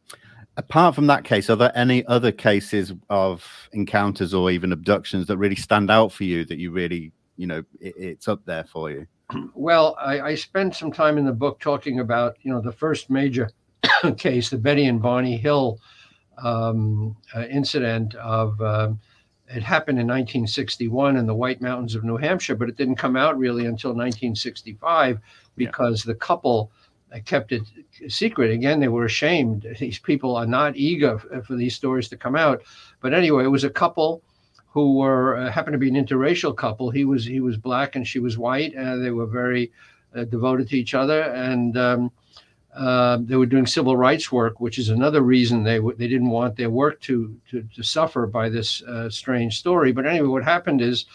apart 0.56 0.94
from 0.94 1.06
that 1.08 1.24
case, 1.24 1.50
are 1.50 1.56
there 1.56 1.72
any 1.74 2.06
other 2.06 2.32
cases 2.32 2.94
of 3.10 3.46
encounters 3.72 4.32
or 4.32 4.50
even 4.50 4.72
abductions 4.72 5.26
that 5.26 5.36
really 5.36 5.56
stand 5.56 5.90
out 5.90 6.12
for 6.12 6.24
you 6.24 6.46
that 6.46 6.58
you 6.58 6.70
really, 6.70 7.12
you 7.36 7.46
know, 7.46 7.62
it, 7.80 7.94
it's 7.96 8.28
up 8.28 8.44
there 8.46 8.64
for 8.64 8.90
you? 8.90 9.06
Well, 9.54 9.96
I, 9.98 10.20
I 10.20 10.34
spent 10.34 10.74
some 10.74 10.92
time 10.92 11.18
in 11.18 11.24
the 11.24 11.32
book 11.32 11.58
talking 11.60 12.00
about, 12.00 12.36
you 12.42 12.52
know, 12.52 12.60
the 12.60 12.72
first 12.72 13.10
major 13.10 13.50
case, 14.16 14.50
the 14.50 14.58
Betty 14.58 14.86
and 14.86 15.00
Barney 15.00 15.36
Hill 15.36 15.80
um, 16.38 17.16
uh, 17.34 17.44
incident 17.46 18.14
of. 18.16 18.60
Um, 18.60 19.00
it 19.46 19.62
happened 19.62 19.98
in 19.98 20.06
1961 20.06 21.18
in 21.18 21.26
the 21.26 21.34
White 21.34 21.60
Mountains 21.60 21.94
of 21.94 22.02
New 22.02 22.16
Hampshire, 22.16 22.54
but 22.54 22.70
it 22.70 22.76
didn't 22.76 22.96
come 22.96 23.14
out 23.14 23.36
really 23.36 23.66
until 23.66 23.90
1965 23.90 25.18
because 25.56 26.04
yeah. 26.04 26.12
the 26.12 26.18
couple 26.18 26.72
kept 27.20 27.52
it 27.52 27.62
secret. 28.08 28.50
Again, 28.50 28.80
they 28.80 28.88
were 28.88 29.04
ashamed. 29.04 29.66
These 29.78 29.98
people 29.98 30.34
are 30.36 30.46
not 30.46 30.76
eager 30.76 31.18
for 31.46 31.54
these 31.54 31.74
stories 31.74 32.08
to 32.08 32.16
come 32.16 32.34
out. 32.34 32.62
But 33.00 33.14
anyway, 33.14 33.44
it 33.44 33.48
was 33.48 33.64
a 33.64 33.70
couple 33.70 34.22
who 34.74 34.98
were 34.98 35.36
uh, 35.36 35.50
happened 35.52 35.74
to 35.74 35.78
be 35.78 35.88
an 35.88 36.04
interracial 36.04 36.54
couple. 36.54 36.90
He 36.90 37.04
was 37.04 37.24
he 37.24 37.38
was 37.38 37.56
black 37.56 37.94
and 37.94 38.06
she 38.06 38.18
was 38.18 38.36
white, 38.36 38.74
and 38.74 39.04
they 39.04 39.12
were 39.12 39.26
very 39.26 39.70
uh, 40.16 40.24
devoted 40.24 40.68
to 40.68 40.76
each 40.76 40.94
other, 40.94 41.22
and 41.22 41.78
um, 41.78 42.10
uh, 42.74 43.18
they 43.20 43.36
were 43.36 43.46
doing 43.46 43.66
civil 43.66 43.96
rights 43.96 44.32
work, 44.32 44.58
which 44.58 44.78
is 44.80 44.88
another 44.88 45.22
reason 45.22 45.62
they 45.62 45.76
w- 45.76 45.96
they 45.96 46.08
didn't 46.08 46.28
want 46.28 46.56
their 46.56 46.70
work 46.70 47.00
to 47.02 47.36
to, 47.50 47.62
to 47.76 47.82
suffer 47.84 48.26
by 48.26 48.48
this 48.48 48.82
uh, 48.82 49.08
strange 49.08 49.58
story. 49.58 49.92
But 49.92 50.06
anyway, 50.06 50.28
what 50.28 50.44
happened 50.44 50.82
is. 50.82 51.06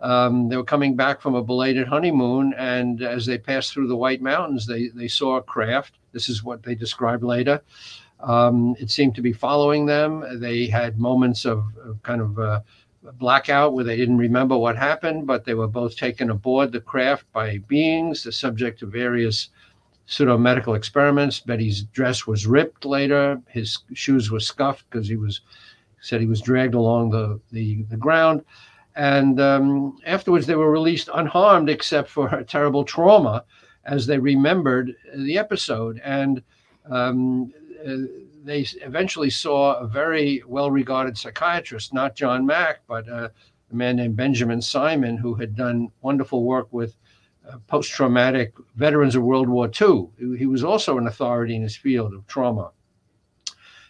Um, 0.00 0.48
they 0.48 0.56
were 0.56 0.64
coming 0.64 0.96
back 0.96 1.22
from 1.22 1.34
a 1.36 1.42
belated 1.42 1.86
honeymoon, 1.86 2.52
and 2.58 3.00
as 3.00 3.24
they 3.24 3.38
passed 3.38 3.72
through 3.72 3.86
the 3.88 3.96
White 3.96 4.20
Mountains, 4.20 4.66
they 4.66 4.88
they 4.88 5.08
saw 5.08 5.36
a 5.36 5.42
craft. 5.42 5.92
This 6.12 6.28
is 6.28 6.42
what 6.42 6.62
they 6.62 6.74
described 6.74 7.22
later. 7.22 7.62
Um, 8.20 8.74
it 8.78 8.90
seemed 8.90 9.14
to 9.14 9.22
be 9.22 9.32
following 9.32 9.86
them. 9.86 10.24
They 10.40 10.66
had 10.66 10.98
moments 10.98 11.44
of, 11.46 11.58
of 11.78 12.02
kind 12.02 12.20
of 12.20 12.38
uh, 12.38 12.60
blackout 13.12 13.72
where 13.72 13.84
they 13.84 13.96
didn't 13.96 14.18
remember 14.18 14.56
what 14.56 14.76
happened, 14.76 15.26
but 15.26 15.44
they 15.44 15.54
were 15.54 15.68
both 15.68 15.96
taken 15.96 16.30
aboard 16.30 16.72
the 16.72 16.80
craft 16.80 17.30
by 17.32 17.58
beings, 17.68 18.22
the 18.22 18.32
subject 18.32 18.82
of 18.82 18.90
various 18.90 19.50
pseudo 20.06 20.36
medical 20.36 20.74
experiments. 20.74 21.40
Betty's 21.40 21.82
dress 21.84 22.26
was 22.26 22.46
ripped 22.46 22.84
later. 22.84 23.40
His 23.48 23.78
shoes 23.94 24.30
were 24.30 24.40
scuffed 24.40 24.88
because 24.90 25.08
he 25.08 25.16
was 25.16 25.40
said 26.00 26.20
he 26.20 26.26
was 26.26 26.40
dragged 26.40 26.74
along 26.74 27.10
the 27.10 27.40
the, 27.50 27.82
the 27.84 27.96
ground. 27.96 28.44
And 28.96 29.40
um, 29.40 29.98
afterwards, 30.06 30.46
they 30.46 30.54
were 30.54 30.70
released 30.70 31.08
unharmed, 31.12 31.68
except 31.68 32.08
for 32.08 32.28
a 32.28 32.44
terrible 32.54 32.84
trauma, 32.84 33.44
as 33.84 34.06
they 34.06 34.18
remembered 34.18 34.94
the 35.16 35.36
episode. 35.36 36.00
And 36.04 36.42
um, 36.88 37.52
uh, 37.86 37.96
they 38.44 38.66
eventually 38.82 39.30
saw 39.30 39.74
a 39.78 39.86
very 39.86 40.42
well 40.46 40.70
regarded 40.70 41.16
psychiatrist, 41.16 41.94
not 41.94 42.14
John 42.14 42.44
Mack, 42.44 42.80
but 42.86 43.08
uh, 43.08 43.30
a 43.70 43.74
man 43.74 43.96
named 43.96 44.16
Benjamin 44.16 44.60
Simon, 44.60 45.16
who 45.16 45.34
had 45.34 45.56
done 45.56 45.90
wonderful 46.02 46.44
work 46.44 46.68
with 46.70 46.94
uh, 47.48 47.58
post 47.66 47.90
traumatic 47.90 48.52
veterans 48.76 49.16
of 49.16 49.22
World 49.22 49.48
War 49.48 49.68
II. 49.68 50.08
He 50.36 50.46
was 50.46 50.62
also 50.62 50.98
an 50.98 51.06
authority 51.06 51.56
in 51.56 51.62
his 51.62 51.76
field 51.76 52.12
of 52.14 52.26
trauma. 52.26 52.70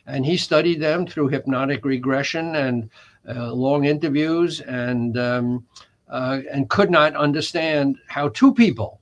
And 0.06 0.24
he 0.24 0.36
studied 0.36 0.80
them 0.80 1.06
through 1.06 1.28
hypnotic 1.28 1.84
regression 1.84 2.54
and 2.54 2.90
uh, 3.28 3.52
long 3.52 3.84
interviews 3.86 4.60
and, 4.60 5.16
um, 5.18 5.66
uh, 6.08 6.40
and 6.52 6.68
could 6.68 6.90
not 6.90 7.16
understand 7.16 7.96
how 8.08 8.28
two 8.28 8.52
people 8.54 9.00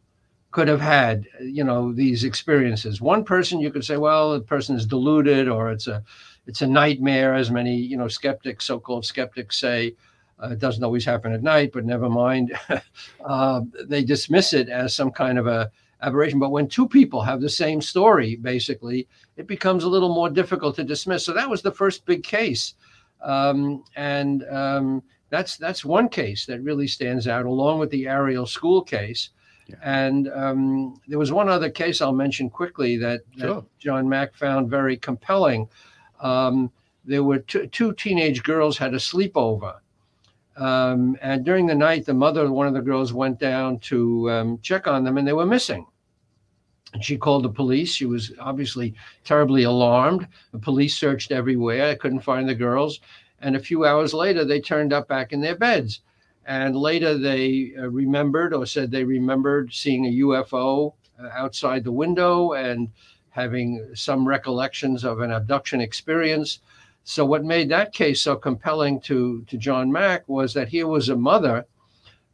could 0.52 0.68
have 0.68 0.80
had 0.80 1.26
you 1.40 1.64
know 1.64 1.92
these 1.92 2.24
experiences. 2.24 3.00
One 3.00 3.24
person 3.24 3.58
you 3.58 3.70
could 3.70 3.84
say 3.84 3.96
well 3.96 4.34
the 4.34 4.40
person 4.40 4.76
is 4.76 4.86
deluded 4.86 5.48
or 5.48 5.72
it's 5.72 5.88
a 5.88 6.02
it's 6.46 6.62
a 6.62 6.66
nightmare 6.66 7.34
as 7.34 7.50
many 7.50 7.74
you 7.74 7.96
know 7.96 8.08
skeptics 8.08 8.66
so-called 8.66 9.04
skeptics 9.04 9.58
say. 9.58 9.96
Uh, 10.42 10.48
it 10.48 10.58
doesn't 10.58 10.82
always 10.82 11.04
happen 11.04 11.32
at 11.32 11.42
night 11.42 11.72
but 11.72 11.84
never 11.84 12.08
mind. 12.08 12.56
Uh, 13.24 13.60
they 13.84 14.02
dismiss 14.02 14.52
it 14.52 14.68
as 14.68 14.96
some 14.96 15.10
kind 15.10 15.38
of 15.38 15.46
a 15.46 15.70
aberration. 16.02 16.40
But 16.40 16.50
when 16.50 16.66
two 16.66 16.88
people 16.88 17.22
have 17.22 17.40
the 17.40 17.48
same 17.48 17.80
story 17.80 18.34
basically 18.36 19.08
it 19.36 19.46
becomes 19.46 19.84
a 19.84 19.88
little 19.88 20.12
more 20.12 20.28
difficult 20.28 20.76
to 20.76 20.84
dismiss. 20.84 21.24
So 21.24 21.32
that 21.32 21.48
was 21.48 21.62
the 21.62 21.70
first 21.70 22.04
big 22.04 22.24
case. 22.24 22.74
Um, 23.22 23.84
and 23.94 24.44
um, 24.50 25.02
that's 25.30 25.56
that's 25.56 25.84
one 25.84 26.08
case 26.08 26.44
that 26.46 26.60
really 26.62 26.88
stands 26.88 27.28
out 27.28 27.46
along 27.46 27.78
with 27.78 27.90
the 27.90 28.08
Ariel 28.08 28.46
School 28.46 28.82
case 28.82 29.30
yeah. 29.66 29.76
And 29.82 30.28
um, 30.32 31.00
there 31.06 31.18
was 31.18 31.32
one 31.32 31.48
other 31.48 31.70
case 31.70 32.00
I'll 32.00 32.12
mention 32.12 32.50
quickly 32.50 32.96
that, 32.98 33.20
that 33.36 33.46
sure. 33.46 33.64
John 33.78 34.08
Mack 34.08 34.34
found 34.34 34.68
very 34.68 34.96
compelling. 34.96 35.68
Um, 36.20 36.70
there 37.04 37.24
were 37.24 37.38
t- 37.40 37.66
two 37.68 37.92
teenage 37.94 38.42
girls 38.42 38.78
had 38.78 38.94
a 38.94 38.98
sleepover. 38.98 39.76
Um, 40.56 41.16
and 41.22 41.44
during 41.44 41.66
the 41.66 41.74
night, 41.74 42.04
the 42.04 42.14
mother 42.14 42.42
of 42.42 42.50
one 42.50 42.66
of 42.66 42.74
the 42.74 42.82
girls 42.82 43.12
went 43.12 43.38
down 43.38 43.78
to 43.80 44.30
um, 44.30 44.58
check 44.62 44.86
on 44.86 45.04
them 45.04 45.16
and 45.16 45.26
they 45.26 45.32
were 45.32 45.46
missing. 45.46 45.86
And 46.92 47.02
she 47.02 47.16
called 47.16 47.44
the 47.44 47.48
police. 47.48 47.92
She 47.92 48.04
was 48.04 48.32
obviously 48.38 48.94
terribly 49.24 49.62
alarmed. 49.62 50.28
The 50.52 50.58
police 50.58 50.96
searched 50.96 51.32
everywhere. 51.32 51.88
I 51.88 51.94
couldn't 51.94 52.20
find 52.20 52.48
the 52.48 52.54
girls. 52.54 53.00
And 53.40 53.56
a 53.56 53.60
few 53.60 53.86
hours 53.86 54.12
later, 54.12 54.44
they 54.44 54.60
turned 54.60 54.92
up 54.92 55.08
back 55.08 55.32
in 55.32 55.40
their 55.40 55.56
beds. 55.56 56.00
And 56.46 56.76
later 56.76 57.16
they 57.16 57.72
uh, 57.78 57.88
remembered 57.88 58.52
or 58.52 58.66
said 58.66 58.90
they 58.90 59.04
remembered 59.04 59.72
seeing 59.72 60.06
a 60.06 60.18
UFO 60.24 60.94
uh, 61.22 61.28
outside 61.32 61.84
the 61.84 61.92
window 61.92 62.52
and 62.52 62.88
having 63.30 63.90
some 63.94 64.26
recollections 64.26 65.04
of 65.04 65.20
an 65.20 65.30
abduction 65.30 65.80
experience. 65.80 66.60
So, 67.04 67.24
what 67.24 67.44
made 67.44 67.68
that 67.70 67.92
case 67.92 68.20
so 68.20 68.36
compelling 68.36 69.00
to, 69.02 69.44
to 69.48 69.56
John 69.56 69.90
Mack 69.90 70.28
was 70.28 70.54
that 70.54 70.68
here 70.68 70.86
was 70.86 71.08
a 71.08 71.16
mother 71.16 71.66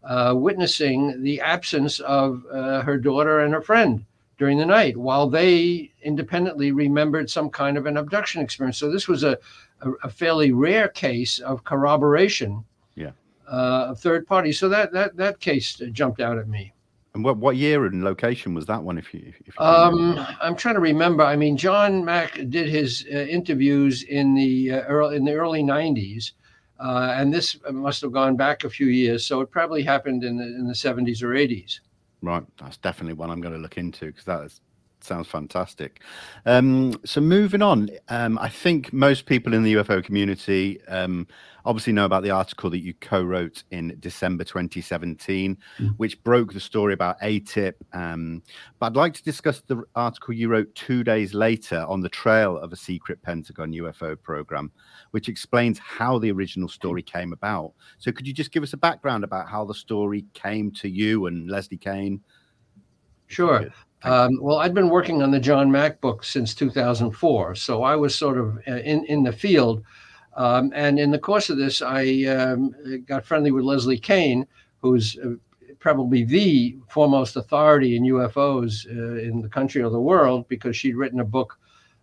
uh, 0.04 0.34
witnessing 0.36 1.22
the 1.22 1.40
absence 1.40 2.00
of 2.00 2.44
uh, 2.52 2.82
her 2.82 2.98
daughter 2.98 3.40
and 3.40 3.54
her 3.54 3.62
friend 3.62 4.04
during 4.38 4.58
the 4.58 4.66
night 4.66 4.96
while 4.96 5.28
they 5.28 5.90
independently 6.02 6.70
remembered 6.70 7.28
some 7.28 7.50
kind 7.50 7.76
of 7.76 7.86
an 7.86 7.96
abduction 7.96 8.42
experience. 8.42 8.78
So, 8.78 8.90
this 8.90 9.08
was 9.08 9.22
a, 9.22 9.38
a, 9.80 9.92
a 10.04 10.10
fairly 10.10 10.52
rare 10.52 10.88
case 10.88 11.38
of 11.38 11.64
corroboration 11.64 12.64
uh, 13.48 13.94
third 13.94 14.26
party. 14.26 14.52
So 14.52 14.68
that 14.68 14.92
that 14.92 15.16
that 15.16 15.40
case 15.40 15.80
jumped 15.92 16.20
out 16.20 16.38
at 16.38 16.48
me. 16.48 16.72
And 17.14 17.24
what 17.24 17.38
what 17.38 17.56
year 17.56 17.86
and 17.86 18.04
location 18.04 18.54
was 18.54 18.66
that 18.66 18.82
one? 18.82 18.98
If 18.98 19.12
you, 19.12 19.22
if 19.26 19.40
you 19.46 19.52
um, 19.58 20.24
I'm 20.40 20.54
trying 20.54 20.74
to 20.74 20.80
remember. 20.80 21.24
I 21.24 21.36
mean, 21.36 21.56
John 21.56 22.04
Mack 22.04 22.34
did 22.34 22.68
his 22.68 23.06
uh, 23.12 23.16
interviews 23.16 24.02
in 24.04 24.34
the 24.34 24.72
uh, 24.72 24.80
early 24.82 25.16
in 25.16 25.24
the 25.24 25.32
early 25.32 25.62
'90s, 25.62 26.32
uh, 26.78 27.14
and 27.16 27.32
this 27.32 27.58
must 27.70 28.02
have 28.02 28.12
gone 28.12 28.36
back 28.36 28.64
a 28.64 28.70
few 28.70 28.86
years. 28.86 29.26
So 29.26 29.40
it 29.40 29.50
probably 29.50 29.82
happened 29.82 30.22
in 30.22 30.36
the 30.36 30.44
in 30.44 30.66
the 30.66 30.74
'70s 30.74 31.22
or 31.22 31.28
'80s. 31.28 31.80
Right, 32.20 32.44
that's 32.60 32.76
definitely 32.76 33.14
one 33.14 33.30
I'm 33.30 33.40
going 33.40 33.54
to 33.54 33.60
look 33.60 33.78
into 33.78 34.06
because 34.06 34.24
that 34.24 34.42
is 34.42 34.60
sounds 35.04 35.28
fantastic. 35.28 36.02
Um, 36.46 36.98
so 37.04 37.20
moving 37.20 37.62
on, 37.62 37.90
um, 38.08 38.38
I 38.38 38.48
think 38.48 38.92
most 38.92 39.26
people 39.26 39.54
in 39.54 39.62
the 39.62 39.74
UFO 39.74 40.02
community 40.04 40.80
um, 40.86 41.26
obviously 41.64 41.92
know 41.92 42.04
about 42.04 42.22
the 42.22 42.30
article 42.30 42.70
that 42.70 42.78
you 42.78 42.94
co-wrote 42.94 43.62
in 43.70 43.96
December 44.00 44.44
2017, 44.44 45.56
mm. 45.78 45.94
which 45.98 46.22
broke 46.24 46.52
the 46.52 46.60
story 46.60 46.94
about 46.94 47.20
ATIP. 47.20 47.74
Um, 47.92 48.42
but 48.78 48.86
I'd 48.86 48.96
like 48.96 49.14
to 49.14 49.22
discuss 49.22 49.60
the 49.60 49.82
article 49.94 50.34
you 50.34 50.48
wrote 50.48 50.74
two 50.74 51.04
days 51.04 51.34
later 51.34 51.84
on 51.88 52.00
the 52.00 52.08
trail 52.08 52.56
of 52.58 52.72
a 52.72 52.76
secret 52.76 53.22
Pentagon 53.22 53.72
UFO 53.72 54.20
program, 54.20 54.72
which 55.10 55.28
explains 55.28 55.78
how 55.78 56.18
the 56.18 56.32
original 56.32 56.68
story 56.68 57.02
came 57.02 57.32
about. 57.32 57.72
So 57.98 58.12
could 58.12 58.26
you 58.26 58.32
just 58.32 58.52
give 58.52 58.62
us 58.62 58.72
a 58.72 58.78
background 58.78 59.24
about 59.24 59.48
how 59.48 59.64
the 59.64 59.74
story 59.74 60.24
came 60.34 60.70
to 60.72 60.88
you 60.88 61.26
and 61.26 61.50
Leslie 61.50 61.76
Kean? 61.76 62.20
Sure. 63.26 63.68
Um, 64.04 64.38
well, 64.40 64.58
I'd 64.58 64.74
been 64.74 64.90
working 64.90 65.22
on 65.22 65.30
the 65.30 65.40
John 65.40 65.70
Mack 65.70 66.00
book 66.00 66.22
since 66.24 66.54
2004, 66.54 67.54
so 67.56 67.82
I 67.82 67.96
was 67.96 68.14
sort 68.14 68.38
of 68.38 68.58
uh, 68.68 68.76
in 68.76 69.04
in 69.06 69.22
the 69.24 69.32
field. 69.32 69.82
Um, 70.36 70.72
and 70.74 71.00
in 71.00 71.10
the 71.10 71.18
course 71.18 71.50
of 71.50 71.56
this, 71.56 71.82
I 71.82 72.24
um, 72.26 72.72
got 73.06 73.24
friendly 73.24 73.50
with 73.50 73.64
Leslie 73.64 73.98
Kean, 73.98 74.46
who's 74.80 75.18
uh, 75.18 75.30
probably 75.80 76.22
the 76.24 76.76
foremost 76.88 77.36
authority 77.36 77.96
in 77.96 78.04
UFOs 78.04 78.86
uh, 78.86 79.20
in 79.20 79.42
the 79.42 79.48
country 79.48 79.82
or 79.82 79.90
the 79.90 80.00
world, 80.00 80.46
because 80.46 80.76
she'd 80.76 80.94
written 80.94 81.18
a 81.18 81.24
book 81.24 81.58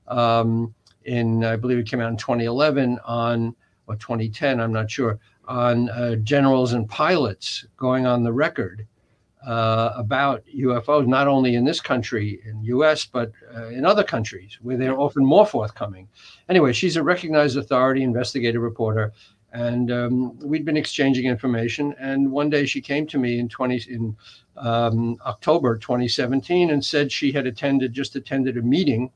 um, 0.10 0.74
in, 1.06 1.46
I 1.46 1.56
believe 1.56 1.78
it 1.78 1.88
came 1.88 2.02
out 2.02 2.12
in 2.12 2.18
2011 2.18 3.00
on, 3.06 3.56
or 3.88 3.96
2010, 3.96 4.60
I'm 4.60 4.74
not 4.74 4.92
sure, 4.92 5.18
on 5.48 5.90
uh, 5.90 6.16
generals 6.16 6.74
and 6.74 6.90
pilots 6.90 7.66
going 7.78 8.06
on 8.06 8.24
the 8.24 8.34
record 8.34 8.86
uh, 9.46 9.94
about 9.96 10.44
UFOs, 10.48 11.08
not 11.08 11.28
only 11.28 11.56
in 11.56 11.66
this 11.66 11.80
country, 11.80 12.42
in 12.46 12.62
the 12.62 12.68
U.S., 12.68 13.06
but 13.06 13.32
uh, 13.56 13.68
in 13.68 13.86
other 13.86 14.04
countries 14.04 14.58
where 14.62 14.78
they're 14.78 15.00
often 15.00 15.24
more 15.24 15.46
forthcoming. 15.46 16.08
Anyway, 16.50 16.74
she's 16.74 16.96
a 16.96 17.04
recognized 17.04 17.58
authority, 17.58 18.04
investigative 18.04 18.62
reporter, 18.62 19.14
and 19.54 19.92
um, 19.92 20.38
we'd 20.40 20.66
been 20.66 20.78
exchanging 20.78 21.26
information. 21.26 21.96
And 22.00 22.32
one 22.32 22.50
day 22.50 22.66
she 22.66 22.82
came 22.82 23.08
to 23.08 23.18
me 23.18 23.40
in 23.40 23.48
20 23.48 23.86
in 23.90 24.18
um, 24.58 25.18
October 25.26 25.78
2017 25.78 26.72
and 26.72 26.84
said 26.84 27.12
she 27.12 27.32
had 27.32 27.46
attended 27.46 27.94
just 27.94 28.16
attended 28.16 28.58
a 28.58 28.62
meeting 28.62 29.12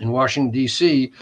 in 0.00 0.10
Washington 0.10 0.52
D.C. 0.52 1.12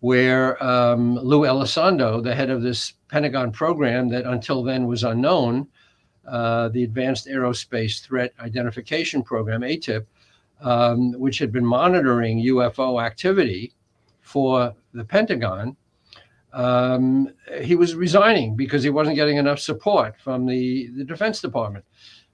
where 0.00 0.62
um, 0.62 1.16
Lou 1.16 1.40
Elizondo, 1.40 2.22
the 2.22 2.34
head 2.34 2.50
of 2.50 2.62
this 2.62 2.94
Pentagon 3.08 3.52
program 3.52 4.08
that 4.10 4.24
until 4.24 4.62
then 4.62 4.86
was 4.86 5.04
unknown, 5.04 5.68
uh, 6.26 6.68
the 6.68 6.84
Advanced 6.84 7.26
Aerospace 7.26 8.02
Threat 8.02 8.32
Identification 8.40 9.22
Program, 9.22 9.62
ATIP, 9.62 10.04
um, 10.60 11.12
which 11.12 11.38
had 11.38 11.52
been 11.52 11.64
monitoring 11.64 12.42
UFO 12.44 13.02
activity 13.02 13.72
for 14.22 14.74
the 14.92 15.04
Pentagon. 15.04 15.76
Um, 16.52 17.28
he 17.60 17.74
was 17.74 17.94
resigning 17.94 18.56
because 18.56 18.82
he 18.82 18.90
wasn't 18.90 19.16
getting 19.16 19.36
enough 19.36 19.60
support 19.60 20.18
from 20.20 20.46
the, 20.46 20.88
the 20.96 21.04
Defense 21.04 21.40
Department. 21.40 21.84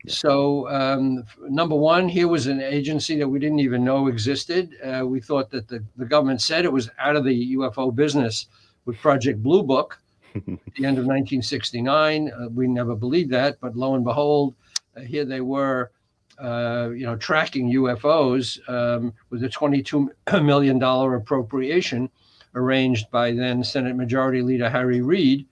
Yeah. 0.05 0.13
So, 0.13 0.69
um, 0.69 1.25
number 1.49 1.77
one, 1.77 2.09
here 2.09 2.29
was 2.29 2.47
an 2.47 2.61
agency 2.61 3.19
that 3.19 3.29
we 3.29 3.39
didn't 3.39 3.61
even 3.61 3.85
know 3.85 4.09
existed. 4.09 4.77
Uh, 4.83 5.07
we 5.07 5.21
thought 5.21 5.51
that 5.51 5.69
the, 5.69 5.85
the 5.97 6.05
government 6.05 6.41
said 6.41 6.65
it 6.65 6.73
was 6.73 6.91
out 6.99 7.17
of 7.17 7.25
the 7.25 7.57
UFO 7.57 7.95
business 7.95 8.47
with 8.85 8.97
Project 8.99 9.43
Blue 9.43 9.63
Book 9.63 10.02
at 10.35 10.75
the 10.75 10.85
end 10.85 10.99
of 10.99 11.07
1969. 11.07 12.31
Uh, 12.31 12.49
we 12.49 12.67
never 12.67 12.95
believed 12.95 13.31
that, 13.31 13.59
but 13.61 13.77
lo 13.77 13.95
and 13.95 14.05
behold, 14.05 14.55
uh, 14.97 15.01
here 15.01 15.25
they 15.25 15.41
were, 15.41 15.91
uh, 16.39 16.91
you 16.95 17.07
know, 17.07 17.17
tracking 17.17 17.73
UFOs 17.73 18.59
um, 18.69 19.13
with 19.31 19.43
a 19.45 19.49
22 19.49 20.11
million 20.43 20.79
dollar 20.79 21.15
appropriation 21.17 22.11
arranged 22.55 23.11
by 23.11 23.33
then 23.33 23.65
Senate 23.65 23.97
Majority 23.97 24.43
Leader 24.43 24.69
Harry 24.69 25.01
Reid, 25.01 25.47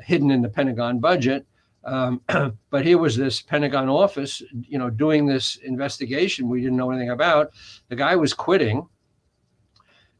hidden 0.00 0.30
in 0.30 0.42
the 0.42 0.48
Pentagon 0.48 0.98
budget. 0.98 1.46
Um, 1.84 2.20
but 2.70 2.84
here 2.84 2.98
was 2.98 3.16
this 3.16 3.42
Pentagon 3.42 3.88
office, 3.88 4.42
you 4.68 4.78
know, 4.78 4.90
doing 4.90 5.26
this 5.26 5.56
investigation 5.56 6.48
we 6.48 6.60
didn't 6.60 6.76
know 6.76 6.90
anything 6.90 7.10
about. 7.10 7.52
The 7.88 7.96
guy 7.96 8.16
was 8.16 8.32
quitting, 8.32 8.86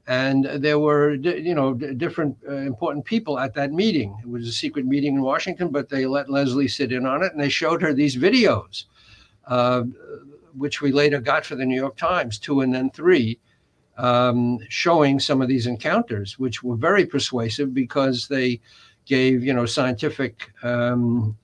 and 0.07 0.45
there 0.45 0.79
were, 0.79 1.15
you 1.15 1.55
know, 1.55 1.75
different 1.75 2.37
uh, 2.49 2.55
important 2.55 3.05
people 3.05 3.39
at 3.39 3.55
that 3.55 3.73
meeting. 3.73 4.17
It 4.23 4.29
was 4.29 4.47
a 4.47 4.53
secret 4.53 4.87
meeting 4.87 5.17
in 5.17 5.23
Washington, 5.23 5.69
but 5.69 5.89
they 5.89 6.07
let 6.07 6.31
Leslie 6.31 6.69
sit 6.69 6.93
in 6.93 7.07
on 7.07 7.25
it, 7.25 7.33
and 7.33 7.41
they 7.41 7.49
showed 7.49 7.83
her 7.83 7.93
these 7.93 8.17
videos, 8.17 8.85
uh, 9.49 9.83
which 10.57 10.81
we 10.81 10.93
later 10.93 11.21
got 11.21 11.45
for 11.45 11.57
the 11.57 11.67
New 11.67 11.75
York 11.75 11.97
Times, 11.97 12.39
two 12.39 12.61
and 12.61 12.73
then 12.75 12.91
three. 12.91 13.39
Um, 13.99 14.59
showing 14.69 15.19
some 15.19 15.41
of 15.41 15.49
these 15.49 15.67
encounters, 15.67 16.39
which 16.39 16.63
were 16.63 16.77
very 16.77 17.07
persuasive 17.07 17.73
because 17.73 18.29
they 18.29 18.61
gave 19.07 19.43
you 19.43 19.55
know 19.55 19.65
scientific 19.65 20.53
um, 20.63 21.35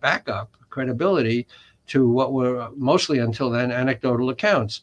backup, 0.00 0.56
credibility 0.70 1.46
to 1.88 2.08
what 2.08 2.32
were 2.32 2.70
mostly 2.76 3.18
until 3.18 3.50
then 3.50 3.72
anecdotal 3.72 4.30
accounts. 4.30 4.82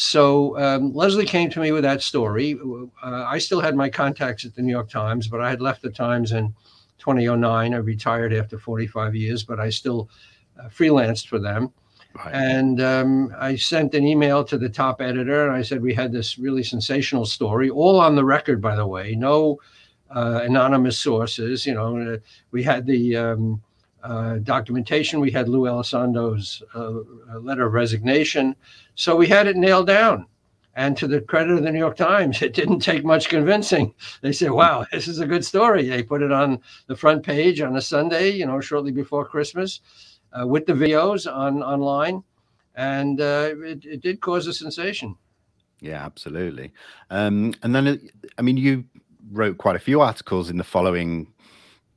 So 0.00 0.56
um, 0.60 0.92
Leslie 0.92 1.26
came 1.26 1.50
to 1.50 1.58
me 1.58 1.72
with 1.72 1.82
that 1.82 2.02
story. 2.02 2.56
Uh, 3.02 3.24
I 3.24 3.38
still 3.38 3.60
had 3.60 3.74
my 3.74 3.90
contacts 3.90 4.44
at 4.44 4.54
the 4.54 4.62
New 4.62 4.70
York 4.70 4.88
Times, 4.88 5.26
but 5.26 5.40
I 5.40 5.50
had 5.50 5.60
left 5.60 5.82
the 5.82 5.90
Times 5.90 6.30
in 6.30 6.54
2009. 6.98 7.74
I 7.74 7.76
retired 7.78 8.32
after 8.32 8.60
45 8.60 9.16
years, 9.16 9.42
but 9.42 9.58
I 9.58 9.70
still 9.70 10.08
uh, 10.56 10.68
freelanced 10.68 11.26
for 11.26 11.40
them. 11.40 11.72
Right. 12.14 12.32
And 12.32 12.80
um, 12.80 13.34
I 13.40 13.56
sent 13.56 13.92
an 13.96 14.06
email 14.06 14.44
to 14.44 14.56
the 14.56 14.68
top 14.68 15.02
editor, 15.02 15.48
and 15.48 15.56
I 15.56 15.62
said 15.62 15.82
we 15.82 15.94
had 15.94 16.12
this 16.12 16.38
really 16.38 16.62
sensational 16.62 17.26
story, 17.26 17.68
all 17.68 17.98
on 17.98 18.14
the 18.14 18.24
record, 18.24 18.62
by 18.62 18.76
the 18.76 18.86
way. 18.86 19.16
No 19.16 19.58
uh, 20.14 20.42
anonymous 20.44 20.96
sources. 20.96 21.66
You 21.66 21.74
know, 21.74 22.14
uh, 22.14 22.18
we 22.52 22.62
had 22.62 22.86
the 22.86 23.16
um, 23.16 23.60
documentation. 24.42 25.20
We 25.20 25.30
had 25.30 25.48
Lou 25.48 25.62
Elizondo's 25.62 26.62
uh, 26.74 27.38
letter 27.40 27.66
of 27.66 27.72
resignation. 27.72 28.56
So 28.94 29.16
we 29.16 29.26
had 29.26 29.46
it 29.46 29.56
nailed 29.56 29.86
down. 29.86 30.26
And 30.74 30.96
to 30.98 31.08
the 31.08 31.20
credit 31.20 31.58
of 31.58 31.64
the 31.64 31.72
New 31.72 31.78
York 31.78 31.96
Times, 31.96 32.40
it 32.42 32.54
didn't 32.54 32.80
take 32.80 33.04
much 33.04 33.28
convincing. 33.28 33.92
They 34.20 34.32
said, 34.32 34.52
"Wow, 34.52 34.86
this 34.92 35.08
is 35.08 35.18
a 35.18 35.26
good 35.26 35.44
story." 35.44 35.88
They 35.88 36.02
put 36.02 36.22
it 36.22 36.30
on 36.30 36.60
the 36.86 36.96
front 36.96 37.24
page 37.24 37.60
on 37.60 37.76
a 37.76 37.80
Sunday, 37.80 38.30
you 38.30 38.46
know, 38.46 38.60
shortly 38.60 38.92
before 38.92 39.24
Christmas, 39.24 39.80
uh, 40.38 40.46
with 40.46 40.66
the 40.66 40.74
videos 40.74 41.30
on 41.30 41.64
online, 41.64 42.22
and 42.76 43.20
uh, 43.20 43.50
it, 43.56 43.84
it 43.84 44.02
did 44.02 44.20
cause 44.20 44.46
a 44.46 44.52
sensation. 44.52 45.16
Yeah, 45.80 46.04
absolutely. 46.04 46.72
Um, 47.10 47.54
and 47.62 47.74
then, 47.74 48.10
I 48.36 48.42
mean, 48.42 48.56
you 48.56 48.84
wrote 49.30 49.58
quite 49.58 49.76
a 49.76 49.80
few 49.80 50.00
articles 50.00 50.50
in 50.50 50.56
the 50.56 50.64
following 50.64 51.32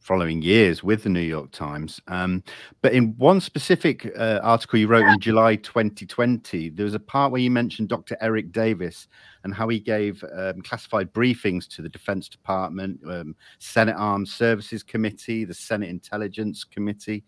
following 0.02 0.42
years 0.42 0.84
with 0.84 1.04
the 1.04 1.10
New 1.10 1.22
York 1.22 1.52
Times. 1.52 2.02
Um, 2.08 2.44
but 2.82 2.92
in 2.92 3.14
one 3.18 3.40
specific 3.40 4.12
uh, 4.18 4.40
article 4.44 4.80
you 4.80 4.88
wrote 4.88 5.06
in 5.06 5.20
July 5.20 5.56
2020, 5.58 6.70
there 6.70 6.84
was 6.84 6.96
a 6.96 7.00
part 7.00 7.32
where 7.32 7.40
you 7.40 7.52
mentioned 7.52 7.88
Dr. 7.88 8.18
Eric 8.20 8.52
Davis 8.52 9.08
and 9.44 9.54
how 9.54 9.70
he 9.70 9.80
gave 9.80 10.24
um, 10.36 10.62
classified 10.64 11.14
briefings 11.14 11.68
to 11.76 11.84
the 11.84 11.90
Defense 11.90 12.28
Department, 12.28 13.00
um, 13.08 13.36
Senate 13.60 13.96
Armed 13.96 14.28
Services 14.28 14.82
Committee, 14.84 15.46
the 15.46 15.54
Senate 15.54 15.90
Intelligence 15.90 16.64
Committee 16.64 17.24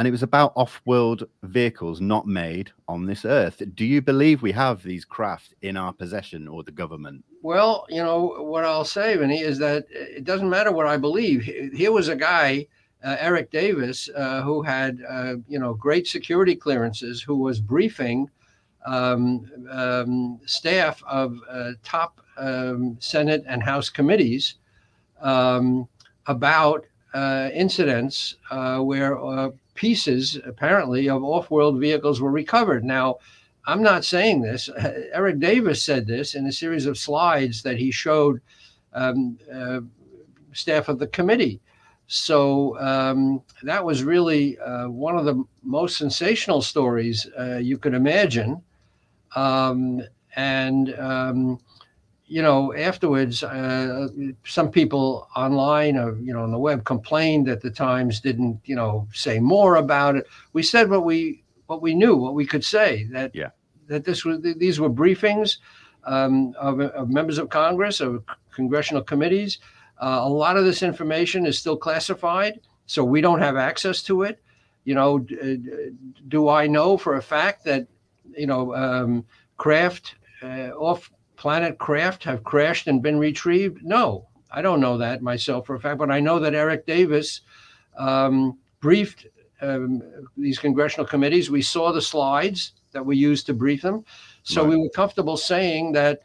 and 0.00 0.08
it 0.08 0.12
was 0.12 0.22
about 0.22 0.54
off-world 0.56 1.28
vehicles 1.42 2.00
not 2.00 2.26
made 2.26 2.72
on 2.88 3.04
this 3.04 3.26
earth. 3.26 3.62
Do 3.74 3.84
you 3.84 4.00
believe 4.00 4.40
we 4.40 4.52
have 4.52 4.82
these 4.82 5.04
craft 5.04 5.52
in 5.60 5.76
our 5.76 5.92
possession 5.92 6.48
or 6.48 6.62
the 6.62 6.72
government? 6.72 7.22
Well, 7.42 7.84
you 7.90 8.02
know 8.02 8.34
what 8.38 8.64
I'll 8.64 8.86
say, 8.86 9.14
Vinny, 9.18 9.40
is 9.40 9.58
that 9.58 9.84
it 9.90 10.24
doesn't 10.24 10.48
matter 10.48 10.72
what 10.72 10.86
I 10.86 10.96
believe. 10.96 11.42
Here 11.42 11.92
was 11.92 12.08
a 12.08 12.16
guy, 12.16 12.66
uh, 13.04 13.16
Eric 13.20 13.50
Davis, 13.50 14.08
uh, 14.16 14.40
who 14.40 14.62
had 14.62 15.00
uh, 15.06 15.34
you 15.46 15.58
know 15.58 15.74
great 15.74 16.06
security 16.06 16.56
clearances, 16.56 17.20
who 17.20 17.36
was 17.36 17.60
briefing 17.60 18.30
um, 18.86 19.50
um, 19.70 20.40
staff 20.46 21.02
of 21.06 21.36
uh, 21.46 21.72
top 21.84 22.22
um, 22.38 22.96
Senate 23.00 23.44
and 23.46 23.62
House 23.62 23.90
committees 23.90 24.54
um, 25.20 25.86
about 26.26 26.86
uh, 27.12 27.50
incidents 27.52 28.36
uh, 28.50 28.78
where 28.78 29.18
pieces, 29.74 30.38
apparently, 30.44 31.08
of 31.08 31.24
off 31.24 31.50
world 31.50 31.80
vehicles 31.80 32.20
were 32.20 32.30
recovered. 32.30 32.84
Now, 32.84 33.16
I'm 33.66 33.82
not 33.82 34.04
saying 34.04 34.42
this. 34.42 34.68
Eric 35.12 35.38
Davis 35.38 35.82
said 35.82 36.06
this 36.06 36.34
in 36.34 36.46
a 36.46 36.52
series 36.52 36.86
of 36.86 36.98
slides 36.98 37.62
that 37.62 37.78
he 37.78 37.90
showed 37.90 38.40
um, 38.92 39.38
uh, 39.52 39.80
staff 40.52 40.88
of 40.88 40.98
the 40.98 41.06
committee. 41.06 41.60
So 42.06 42.76
um, 42.80 43.42
that 43.62 43.84
was 43.84 44.02
really 44.02 44.58
uh, 44.58 44.88
one 44.88 45.16
of 45.16 45.24
the 45.24 45.44
most 45.62 45.96
sensational 45.96 46.60
stories 46.60 47.26
uh, 47.38 47.58
you 47.58 47.78
could 47.78 47.94
imagine. 47.94 48.62
Um, 49.36 50.02
and 50.34 50.98
um, 50.98 51.60
you 52.30 52.42
know, 52.42 52.72
afterwards, 52.74 53.42
uh, 53.42 54.06
some 54.44 54.70
people 54.70 55.26
online 55.34 55.96
or 55.96 56.16
you 56.18 56.32
know 56.32 56.44
on 56.44 56.52
the 56.52 56.58
web 56.60 56.84
complained 56.84 57.48
that 57.48 57.60
the 57.60 57.72
Times 57.72 58.20
didn't, 58.20 58.60
you 58.64 58.76
know, 58.76 59.08
say 59.12 59.40
more 59.40 59.74
about 59.74 60.14
it. 60.14 60.28
We 60.52 60.62
said 60.62 60.88
what 60.88 61.04
we 61.04 61.42
what 61.66 61.82
we 61.82 61.92
knew, 61.92 62.14
what 62.14 62.34
we 62.34 62.46
could 62.46 62.64
say. 62.64 63.08
That 63.10 63.34
yeah. 63.34 63.50
that 63.88 64.04
this 64.04 64.24
was 64.24 64.40
these 64.42 64.78
were 64.78 64.88
briefings 64.88 65.56
um, 66.04 66.54
of, 66.56 66.80
of, 66.80 67.08
members 67.08 67.36
of 67.36 67.48
Congress, 67.48 68.00
of 68.00 68.22
congressional 68.54 69.02
committees. 69.02 69.58
Uh, 70.00 70.20
a 70.22 70.28
lot 70.28 70.56
of 70.56 70.64
this 70.64 70.84
information 70.84 71.46
is 71.46 71.58
still 71.58 71.76
classified, 71.76 72.60
so 72.86 73.02
we 73.02 73.20
don't 73.20 73.40
have 73.40 73.56
access 73.56 74.04
to 74.04 74.22
it. 74.22 74.40
You 74.84 74.94
know, 74.94 75.18
do 76.28 76.48
I 76.48 76.68
know 76.68 76.96
for 76.96 77.16
a 77.16 77.22
fact 77.22 77.64
that 77.64 77.88
you 78.38 78.46
know 78.46 78.72
um, 78.72 79.24
craft 79.56 80.14
uh, 80.44 80.70
off 80.78 81.10
planet 81.40 81.78
craft 81.78 82.22
have 82.22 82.44
crashed 82.44 82.86
and 82.86 83.02
been 83.02 83.18
retrieved? 83.18 83.82
No, 83.82 84.28
I 84.50 84.60
don't 84.60 84.78
know 84.78 84.98
that 84.98 85.22
myself 85.22 85.66
for 85.66 85.74
a 85.74 85.80
fact, 85.80 85.98
but 85.98 86.10
I 86.10 86.20
know 86.20 86.38
that 86.38 86.54
Eric 86.54 86.84
Davis 86.84 87.40
um, 87.96 88.58
briefed 88.80 89.26
um, 89.62 90.02
these 90.36 90.58
congressional 90.58 91.06
committees. 91.06 91.50
We 91.50 91.62
saw 91.62 91.92
the 91.92 92.02
slides 92.02 92.74
that 92.92 93.04
we 93.04 93.16
used 93.16 93.46
to 93.46 93.54
brief 93.54 93.80
them. 93.80 94.04
So 94.42 94.60
right. 94.60 94.70
we 94.70 94.76
were 94.76 94.90
comfortable 94.90 95.38
saying 95.38 95.92
that 95.92 96.20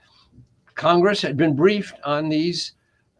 Congress 0.76 1.22
had 1.22 1.38
been 1.38 1.56
briefed 1.56 1.96
on 2.04 2.28
these 2.28 2.74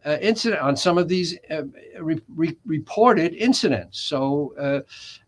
uh, 0.04 0.18
incident 0.20 0.60
on 0.60 0.76
some 0.76 0.98
of 0.98 1.08
these 1.08 1.38
uh, 1.50 1.62
re- 1.98 2.20
re- 2.28 2.58
reported 2.66 3.32
incidents. 3.32 4.00
So 4.00 4.54
uh, 4.58 4.80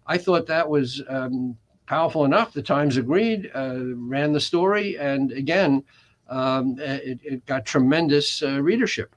I 0.07 0.19
thought 0.19 0.47
that 0.47 0.69
was 0.69 1.03
um, 1.09 1.57
powerful 1.87 2.27
enough. 2.27 2.53
The 2.53 2.63
Times 2.63 2.99
agreed, 2.99 3.51
uh, 3.55 3.95
ran 3.95 4.35
the 4.35 4.41
story, 4.41 4.99
and 4.99 5.33
again, 5.33 5.83
um, 6.29 6.77
it, 6.79 7.21
it, 7.25 7.47
got 7.47 7.65
tremendous 7.65 8.43
uh, 8.43 8.63
readership. 8.63 9.15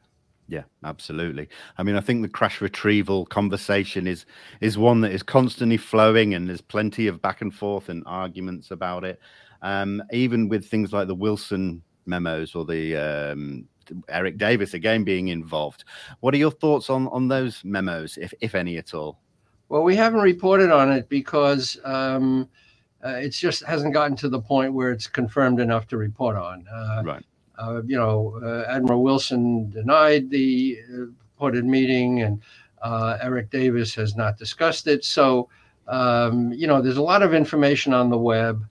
Yeah, 0.48 0.64
absolutely. 0.84 1.48
I 1.78 1.84
mean, 1.84 1.96
I 1.96 2.02
think 2.02 2.22
the 2.22 2.30
crash 2.30 2.60
retrieval 2.60 3.26
conversation 3.26 4.06
is 4.06 4.26
is 4.60 4.78
one 4.78 5.02
that 5.02 5.12
is 5.12 5.24
constantly 5.24 5.78
flowing, 5.78 6.34
and 6.34 6.50
there's 6.50 6.62
plenty 6.62 7.08
of 7.08 7.22
back 7.22 7.42
and 7.42 7.54
forth 7.54 7.90
and 7.90 8.04
arguments 8.06 8.72
about 8.72 9.06
it. 9.06 9.20
Um, 9.62 10.04
even 10.12 10.50
with 10.50 10.66
things 10.66 10.92
like 10.92 11.08
the 11.08 11.16
Wilson 11.16 11.84
memos 12.06 12.56
or 12.56 12.66
the 12.66 12.96
um, 12.98 13.68
Eric 14.10 14.38
Davis 14.38 14.74
again 14.74 15.04
being 15.04 15.30
involved. 15.30 15.84
What 16.20 16.34
are 16.34 16.38
your 16.38 16.52
thoughts 16.52 16.90
on 16.90 17.08
on 17.10 17.28
those 17.28 17.62
memos, 17.64 18.18
if 18.18 18.34
if 18.42 18.56
any 18.56 18.78
at 18.78 18.94
all? 18.94 19.20
Well, 19.70 19.84
we 19.84 19.96
haven't 19.96 20.22
reported 20.22 20.70
on 20.70 20.92
it 20.92 21.08
because 21.08 21.80
um, 21.86 22.50
uh, 23.04 23.10
it 23.10 23.30
just 23.30 23.64
hasn't 23.64 23.94
gotten 23.94 24.16
to 24.18 24.30
the 24.30 24.40
point 24.40 24.74
where 24.74 24.92
it's 24.92 25.08
confirmed 25.08 25.60
enough 25.60 25.88
to 25.88 25.98
report 25.98 26.36
on. 26.36 26.66
Uh, 26.68 27.02
right. 27.04 27.26
Uh, 27.58 27.82
you 27.86 27.98
know, 27.98 28.40
uh, 28.44 28.70
Admiral 28.70 29.04
Wilson 29.04 29.70
denied 29.70 30.30
the 30.30 30.80
uh, 30.90 30.98
reported 31.00 31.66
meeting, 31.66 32.22
and 32.22 32.42
uh, 32.82 33.18
Eric 33.22 33.50
Davis 33.52 33.94
has 33.96 34.16
not 34.16 34.38
discussed 34.38 34.88
it. 34.88 35.04
So, 35.04 35.50
um, 35.88 36.52
you 36.54 36.68
know, 36.68 36.82
there's 36.82 36.98
a 36.98 37.02
lot 37.02 37.24
of 37.24 37.34
information 37.34 37.94
on 37.94 38.10
the 38.10 38.18
web 38.18 38.64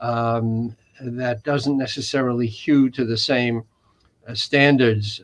um, 0.00 0.76
that 1.00 1.42
doesn't 1.42 1.76
necessarily 1.76 2.46
hew 2.46 2.90
to 2.90 3.04
the 3.04 3.16
same 3.16 3.64
standards 4.34 5.22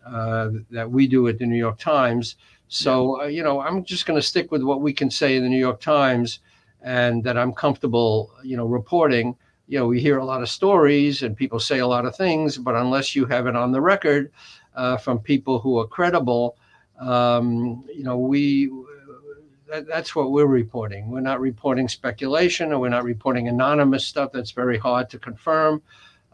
that 0.71 0.91
we 0.91 1.07
do 1.07 1.29
at 1.29 1.39
the 1.39 1.47
New 1.47 1.57
York 1.57 1.79
Times. 1.79 2.37
So, 2.69 3.25
you 3.25 3.43
know, 3.43 3.61
I'm 3.61 3.85
just 3.85 4.07
going 4.07 4.19
to 4.19 4.27
stick 4.27 4.51
with 4.51 4.63
what 4.63 4.81
we 4.81 4.93
can 4.93 5.11
say 5.11 5.37
in 5.37 5.43
the 5.43 5.49
New 5.49 5.59
York 5.59 5.81
Times 5.81 6.41
and 6.85 7.25
that 7.25 7.37
I'm 7.37 7.53
comfortable, 7.53 8.31
you 8.45 8.57
know, 8.57 8.67
reporting. 8.67 9.35
You 9.67 9.79
know, 9.79 9.87
we 9.87 10.01
hear 10.01 10.19
a 10.19 10.25
lot 10.25 10.43
of 10.43 10.51
stories 10.51 11.23
and 11.23 11.35
people 11.35 11.59
say 11.59 11.79
a 11.79 11.87
lot 11.87 12.05
of 12.05 12.15
things, 12.15 12.59
but 12.59 12.75
unless 12.75 13.17
you 13.17 13.25
have 13.27 13.47
it 13.47 13.57
on 13.57 13.73
the 13.73 13.81
record 13.81 14.31
uh, 14.77 14.99
from 14.99 15.19
people 15.19 15.59
who 15.59 15.79
are 15.79 15.87
credible, 15.87 16.57
um, 17.01 17.83
you 17.93 18.05
know, 18.05 18.19
we 18.19 18.71
that, 19.73 19.87
that's 19.87 20.15
what 20.15 20.31
we're 20.31 20.47
reporting. 20.47 21.09
We're 21.09 21.21
not 21.21 21.41
reporting 21.41 21.89
speculation 21.89 22.71
or 22.71 22.79
we're 22.79 22.91
not 22.91 23.05
reporting 23.05 23.49
anonymous 23.49 24.07
stuff 24.07 24.31
that's 24.31 24.51
very 24.51 24.79
hard 24.79 25.09
to 25.11 25.19
confirm. 25.19 25.83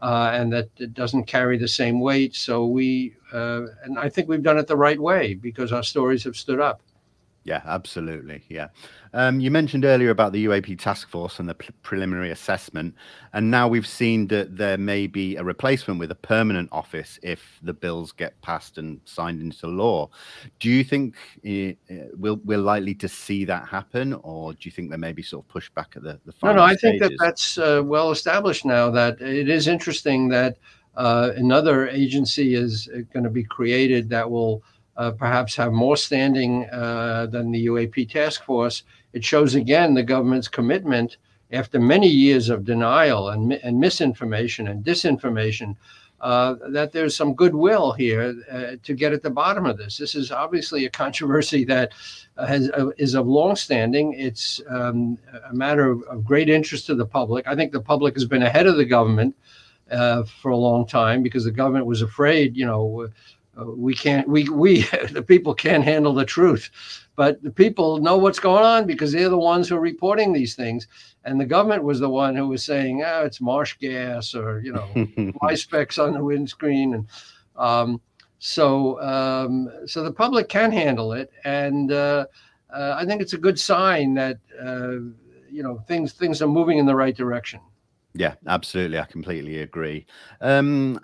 Uh, 0.01 0.31
and 0.33 0.51
that 0.51 0.67
it 0.77 0.95
doesn't 0.95 1.25
carry 1.25 1.59
the 1.59 1.67
same 1.67 1.99
weight. 1.99 2.35
So 2.35 2.65
we, 2.65 3.13
uh, 3.31 3.67
and 3.83 3.99
I 3.99 4.09
think 4.09 4.27
we've 4.27 4.41
done 4.41 4.57
it 4.57 4.65
the 4.65 4.75
right 4.75 4.99
way 4.99 5.35
because 5.35 5.71
our 5.71 5.83
stories 5.83 6.23
have 6.23 6.35
stood 6.35 6.59
up. 6.59 6.81
Yeah, 7.43 7.61
absolutely. 7.65 8.43
Yeah. 8.49 8.67
Um, 9.13 9.39
you 9.39 9.49
mentioned 9.49 9.83
earlier 9.83 10.11
about 10.11 10.31
the 10.31 10.45
UAP 10.45 10.77
task 10.77 11.09
force 11.09 11.39
and 11.39 11.49
the 11.49 11.55
pre- 11.55 11.73
preliminary 11.81 12.29
assessment, 12.29 12.93
and 13.33 13.49
now 13.49 13.67
we've 13.67 13.87
seen 13.87 14.27
that 14.27 14.55
there 14.55 14.77
may 14.77 15.07
be 15.07 15.35
a 15.37 15.43
replacement 15.43 15.99
with 15.99 16.11
a 16.11 16.15
permanent 16.15 16.69
office 16.71 17.19
if 17.23 17.57
the 17.63 17.73
bills 17.73 18.11
get 18.11 18.39
passed 18.41 18.77
and 18.77 19.01
signed 19.05 19.41
into 19.41 19.65
law. 19.65 20.07
Do 20.59 20.69
you 20.69 20.83
think 20.83 21.15
uh, 21.43 21.95
we'll, 22.15 22.39
we're 22.45 22.59
likely 22.59 22.93
to 22.95 23.07
see 23.07 23.43
that 23.45 23.67
happen, 23.67 24.13
or 24.21 24.53
do 24.53 24.59
you 24.61 24.71
think 24.71 24.89
there 24.89 24.99
may 24.99 25.13
be 25.13 25.23
sort 25.23 25.43
of 25.43 25.51
pushback 25.51 25.95
at 25.95 26.03
the, 26.03 26.19
the 26.25 26.31
final 26.31 26.57
No, 26.57 26.61
no, 26.61 26.67
I 26.67 26.75
stages? 26.75 26.99
think 26.99 27.01
that 27.01 27.25
that's 27.25 27.57
uh, 27.57 27.81
well 27.83 28.11
established 28.11 28.65
now. 28.65 28.91
That 28.91 29.19
it 29.19 29.49
is 29.49 29.67
interesting 29.67 30.29
that 30.29 30.57
uh, 30.95 31.31
another 31.35 31.87
agency 31.87 32.53
is 32.53 32.87
going 33.11 33.23
to 33.23 33.31
be 33.31 33.43
created 33.43 34.09
that 34.09 34.29
will 34.29 34.61
uh, 34.97 35.11
perhaps 35.11 35.55
have 35.55 35.71
more 35.71 35.97
standing 35.97 36.67
uh, 36.71 37.27
than 37.27 37.51
the 37.51 37.65
UAP 37.67 38.09
task 38.09 38.43
force, 38.43 38.83
it 39.13 39.23
shows 39.23 39.55
again 39.55 39.93
the 39.93 40.03
government's 40.03 40.47
commitment 40.47 41.17
after 41.51 41.79
many 41.79 42.07
years 42.07 42.49
of 42.49 42.63
denial 42.63 43.29
and, 43.29 43.53
and 43.53 43.79
misinformation 43.79 44.67
and 44.67 44.85
disinformation 44.85 45.75
uh, 46.21 46.55
that 46.69 46.91
there's 46.91 47.15
some 47.15 47.33
goodwill 47.33 47.93
here 47.93 48.35
uh, 48.51 48.75
to 48.83 48.93
get 48.93 49.11
at 49.11 49.23
the 49.23 49.29
bottom 49.29 49.65
of 49.65 49.77
this. 49.77 49.97
This 49.97 50.13
is 50.13 50.31
obviously 50.31 50.85
a 50.85 50.89
controversy 50.89 51.63
that 51.65 51.93
has, 52.37 52.69
uh, 52.71 52.89
is 52.97 53.15
of 53.15 53.27
long 53.27 53.55
standing. 53.55 54.13
It's 54.13 54.61
um, 54.69 55.17
a 55.49 55.53
matter 55.53 55.89
of, 55.89 56.03
of, 56.03 56.23
great 56.23 56.49
interest 56.49 56.85
to 56.87 56.95
the 56.95 57.05
public. 57.05 57.47
I 57.47 57.55
think 57.55 57.71
the 57.71 57.81
public 57.81 58.13
has 58.13 58.25
been 58.25 58.43
ahead 58.43 58.67
of 58.67 58.77
the 58.77 58.85
government 58.85 59.35
uh, 59.89 60.23
for 60.23 60.51
a 60.51 60.57
long 60.57 60.85
time 60.85 61.23
because 61.23 61.43
the 61.43 61.51
government 61.51 61.85
was 61.85 62.01
afraid, 62.01 62.55
you 62.55 62.65
know, 62.65 63.09
we 63.75 63.93
can't 63.93 64.27
we 64.27 64.49
we 64.49 64.81
the 65.11 65.23
people 65.23 65.53
can't 65.53 65.83
handle 65.83 66.13
the 66.13 66.25
truth. 66.25 66.69
But 67.15 67.43
the 67.43 67.51
people 67.51 67.97
know 67.97 68.17
what's 68.17 68.39
going 68.39 68.63
on 68.63 68.87
because 68.87 69.11
they're 69.11 69.29
the 69.29 69.37
ones 69.37 69.67
who 69.69 69.75
are 69.75 69.81
reporting 69.81 70.31
these 70.33 70.55
things. 70.55 70.87
And 71.23 71.39
the 71.39 71.45
government 71.45 71.83
was 71.83 71.99
the 71.99 72.09
one 72.09 72.35
who 72.35 72.47
was 72.47 72.65
saying 72.65 73.03
oh, 73.05 73.23
it's 73.25 73.41
marsh 73.41 73.77
gas 73.77 74.33
or 74.33 74.61
you 74.61 74.73
know 74.73 75.33
my 75.41 75.55
specks 75.55 75.97
on 75.97 76.13
the 76.13 76.23
windscreen. 76.23 76.93
And 76.93 77.07
um, 77.55 78.01
so 78.39 79.01
um, 79.01 79.69
so 79.85 80.03
the 80.03 80.11
public 80.11 80.49
can 80.49 80.71
handle 80.71 81.13
it. 81.13 81.31
And 81.43 81.91
uh, 81.91 82.25
uh, 82.73 82.95
i 82.97 83.05
think 83.05 83.21
it's 83.21 83.33
a 83.33 83.37
good 83.37 83.59
sign 83.59 84.13
that 84.13 84.37
uh, 84.61 84.91
you 85.49 85.61
know 85.61 85.83
things 85.87 86.13
things 86.13 86.41
are 86.41 86.47
moving 86.47 86.77
in 86.77 86.85
the 86.85 86.95
right 86.95 87.15
direction. 87.15 87.59
Yeah 88.13 88.35
absolutely. 88.47 88.99
I 88.99 89.05
completely 89.05 89.59
agree. 89.59 90.05
Um, 90.39 90.99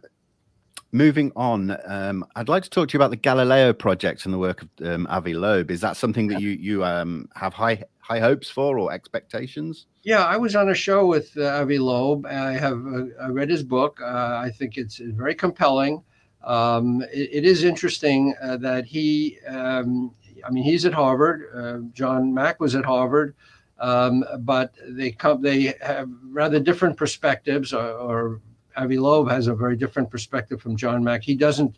moving 0.92 1.32
on, 1.36 1.78
um, 1.86 2.26
I'd 2.36 2.50
like 2.50 2.64
to 2.64 2.70
talk 2.70 2.90
to 2.90 2.94
you 2.94 2.98
about 2.98 3.12
the 3.12 3.18
Galileo 3.18 3.74
project 3.74 4.26
and 4.26 4.34
the 4.34 4.38
work 4.38 4.62
of 4.64 4.70
um, 4.86 5.08
Avi 5.10 5.34
Loeb. 5.34 5.72
Is 5.72 5.82
that 5.82 5.98
something 5.98 6.28
that 6.28 6.42
you 6.42 6.52
you 6.52 6.84
um, 6.84 7.30
have 7.36 7.54
high 7.54 7.84
high 8.00 8.20
hopes 8.20 8.50
for 8.50 8.80
or 8.80 8.92
expectations? 8.92 9.86
Yeah, 10.04 10.24
I 10.24 10.38
was 10.38 10.56
on 10.56 10.70
a 10.70 10.76
show 10.76 11.06
with 11.06 11.36
uh, 11.38 11.62
Avi 11.62 11.80
Loeb. 11.80 12.26
I 12.26 12.54
have 12.54 12.86
uh, 12.86 13.06
I 13.22 13.28
read 13.30 13.50
his 13.50 13.64
book. 13.64 14.00
Uh, 14.02 14.40
I 14.44 14.52
think 14.56 14.78
it's 14.78 14.98
very 14.98 15.36
compelling. 15.36 16.04
Um, 16.44 17.02
it, 17.14 17.30
it 17.34 17.46
is 17.46 17.64
interesting 17.64 18.34
uh, 18.42 18.58
that 18.58 18.86
he, 18.86 19.38
um, 19.48 20.14
I 20.46 20.50
mean, 20.52 20.64
he's 20.64 20.86
at 20.86 20.94
Harvard. 20.94 21.50
Uh, 21.54 21.90
John 21.94 22.34
Mack 22.34 22.60
was 22.60 22.76
at 22.76 22.86
Harvard. 22.86 23.36
Um, 23.80 24.26
but 24.40 24.74
they 24.88 25.12
come 25.12 25.44
they 25.44 25.76
have 25.82 26.10
rather 26.32 26.60
different 26.60 26.98
perspectives 26.98 27.74
or, 27.74 27.88
or 27.88 28.42
Avi 28.78 28.98
Loeb 28.98 29.30
has 29.30 29.48
a 29.48 29.56
very 29.56 29.76
different 29.76 30.10
perspective 30.10 30.62
from 30.62 30.78
John 30.78 31.04
Mack. 31.04 31.24
He 31.24 31.36
doesn't 31.36 31.78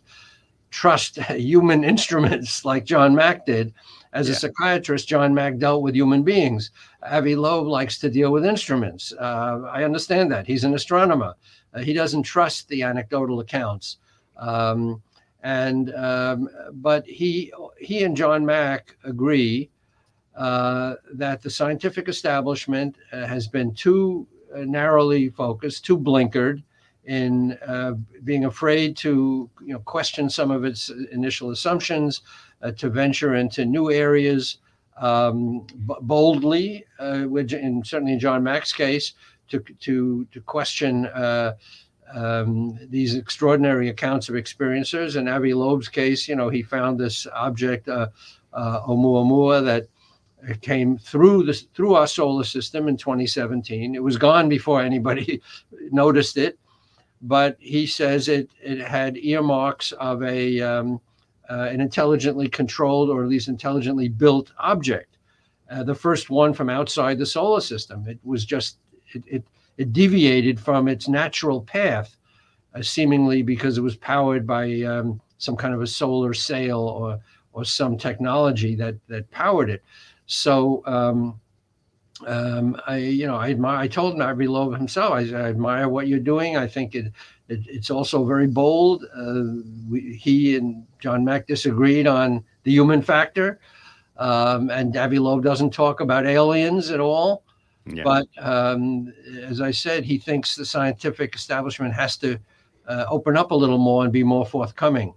trust 0.70 1.18
human 1.30 1.84
instruments 1.84 2.64
like 2.64 2.84
John 2.84 3.14
Mack 3.14 3.46
did. 3.46 3.74
As 4.12 4.28
yeah. 4.28 4.34
a 4.34 4.36
psychiatrist, 4.36 5.08
John 5.08 5.32
Mack 5.32 5.58
dealt 5.58 5.82
with 5.82 5.94
human 5.94 6.22
beings. 6.22 6.72
Avi 7.02 7.36
Loeb 7.36 7.66
likes 7.66 7.98
to 7.98 8.10
deal 8.10 8.32
with 8.32 8.44
instruments. 8.44 9.12
Uh, 9.12 9.62
I 9.70 9.84
understand 9.84 10.30
that. 10.32 10.46
He's 10.46 10.64
an 10.64 10.74
astronomer. 10.74 11.34
Uh, 11.72 11.80
he 11.80 11.92
doesn't 11.92 12.24
trust 12.24 12.68
the 12.68 12.82
anecdotal 12.82 13.40
accounts. 13.40 13.98
Um, 14.36 15.02
and 15.42 15.94
um, 15.94 16.48
but 16.74 17.06
he 17.06 17.52
he 17.78 18.04
and 18.04 18.16
John 18.16 18.44
Mack 18.44 18.96
agree 19.04 19.70
uh, 20.36 20.94
that 21.14 21.42
the 21.42 21.50
scientific 21.50 22.08
establishment 22.08 22.96
uh, 23.12 23.26
has 23.26 23.48
been 23.48 23.74
too 23.74 24.26
uh, 24.54 24.60
narrowly 24.60 25.28
focused, 25.30 25.84
too 25.84 25.98
blinkered, 25.98 26.62
in 27.10 27.58
uh, 27.66 27.94
being 28.22 28.44
afraid 28.44 28.96
to 28.96 29.50
you 29.64 29.72
know, 29.72 29.80
question 29.80 30.30
some 30.30 30.52
of 30.52 30.64
its 30.64 30.90
initial 31.10 31.50
assumptions, 31.50 32.22
uh, 32.62 32.70
to 32.70 32.88
venture 32.88 33.34
into 33.34 33.64
new 33.64 33.90
areas 33.90 34.58
um, 34.96 35.66
b- 35.88 35.94
boldly, 36.02 36.84
uh, 37.00 37.22
which 37.22 37.52
in, 37.52 37.82
certainly 37.82 38.12
in 38.12 38.20
John 38.20 38.44
Mack's 38.44 38.72
case, 38.72 39.14
to, 39.48 39.58
to, 39.80 40.24
to 40.30 40.40
question 40.42 41.06
uh, 41.06 41.54
um, 42.14 42.78
these 42.88 43.16
extraordinary 43.16 43.88
accounts 43.88 44.28
of 44.28 44.36
experiencers. 44.36 45.16
In 45.16 45.26
Avi 45.26 45.52
Loeb's 45.52 45.88
case, 45.88 46.28
you 46.28 46.36
know, 46.36 46.48
he 46.48 46.62
found 46.62 47.00
this 47.00 47.26
object, 47.34 47.88
uh, 47.88 48.06
uh, 48.52 48.82
Oumuamua, 48.86 49.64
that 49.64 49.88
came 50.60 50.96
through 50.96 51.42
this 51.42 51.62
through 51.74 51.94
our 51.94 52.06
solar 52.06 52.44
system 52.44 52.86
in 52.86 52.96
2017. 52.96 53.96
It 53.96 54.02
was 54.02 54.16
gone 54.16 54.48
before 54.48 54.80
anybody 54.80 55.42
noticed 55.90 56.36
it 56.36 56.56
but 57.22 57.56
he 57.60 57.86
says 57.86 58.28
it 58.28 58.50
it 58.62 58.80
had 58.80 59.16
earmarks 59.18 59.92
of 59.92 60.22
a 60.22 60.60
um, 60.60 61.00
uh, 61.48 61.68
an 61.70 61.80
intelligently 61.80 62.48
controlled 62.48 63.10
or 63.10 63.22
at 63.22 63.28
least 63.28 63.48
intelligently 63.48 64.08
built 64.08 64.52
object. 64.58 65.18
Uh, 65.70 65.82
the 65.82 65.94
first 65.94 66.30
one 66.30 66.52
from 66.52 66.70
outside 66.70 67.18
the 67.18 67.26
solar 67.26 67.60
system. 67.60 68.06
It 68.08 68.18
was 68.24 68.44
just 68.44 68.78
it 69.12 69.22
it, 69.26 69.44
it 69.76 69.92
deviated 69.92 70.58
from 70.58 70.88
its 70.88 71.08
natural 71.08 71.62
path, 71.62 72.16
uh, 72.74 72.82
seemingly 72.82 73.42
because 73.42 73.78
it 73.78 73.82
was 73.82 73.96
powered 73.96 74.46
by 74.46 74.82
um, 74.82 75.20
some 75.38 75.56
kind 75.56 75.74
of 75.74 75.82
a 75.82 75.86
solar 75.86 76.34
sail 76.34 76.80
or 76.80 77.18
or 77.52 77.64
some 77.64 77.98
technology 77.98 78.74
that 78.76 78.94
that 79.08 79.30
powered 79.30 79.70
it. 79.70 79.82
So 80.26 80.82
um, 80.86 81.39
um, 82.26 82.80
I, 82.86 82.96
you 82.96 83.26
know, 83.26 83.36
I 83.36 83.50
admire. 83.50 83.78
I 83.78 83.88
told 83.88 84.20
Avi 84.20 84.46
Loeb 84.46 84.76
himself. 84.76 85.12
I, 85.12 85.20
I, 85.20 85.48
admire 85.48 85.88
what 85.88 86.08
you're 86.08 86.18
doing. 86.18 86.56
I 86.56 86.66
think 86.66 86.94
it, 86.94 87.12
it 87.48 87.60
it's 87.66 87.90
also 87.90 88.24
very 88.24 88.46
bold. 88.46 89.04
Uh, 89.16 89.62
we, 89.88 90.14
he 90.14 90.56
and 90.56 90.86
John 90.98 91.24
Mack 91.24 91.46
disagreed 91.46 92.06
on 92.06 92.44
the 92.64 92.72
human 92.72 93.02
factor, 93.02 93.60
um, 94.16 94.70
and 94.70 94.96
Avi 94.96 95.18
Loeb 95.18 95.42
doesn't 95.42 95.70
talk 95.70 96.00
about 96.00 96.26
aliens 96.26 96.90
at 96.90 97.00
all. 97.00 97.44
Yeah. 97.86 98.04
But 98.04 98.28
um, 98.38 99.12
as 99.42 99.60
I 99.60 99.70
said, 99.70 100.04
he 100.04 100.18
thinks 100.18 100.54
the 100.54 100.66
scientific 100.66 101.34
establishment 101.34 101.94
has 101.94 102.16
to 102.18 102.38
uh, 102.86 103.06
open 103.08 103.36
up 103.36 103.50
a 103.50 103.54
little 103.54 103.78
more 103.78 104.04
and 104.04 104.12
be 104.12 104.22
more 104.22 104.44
forthcoming. 104.44 105.14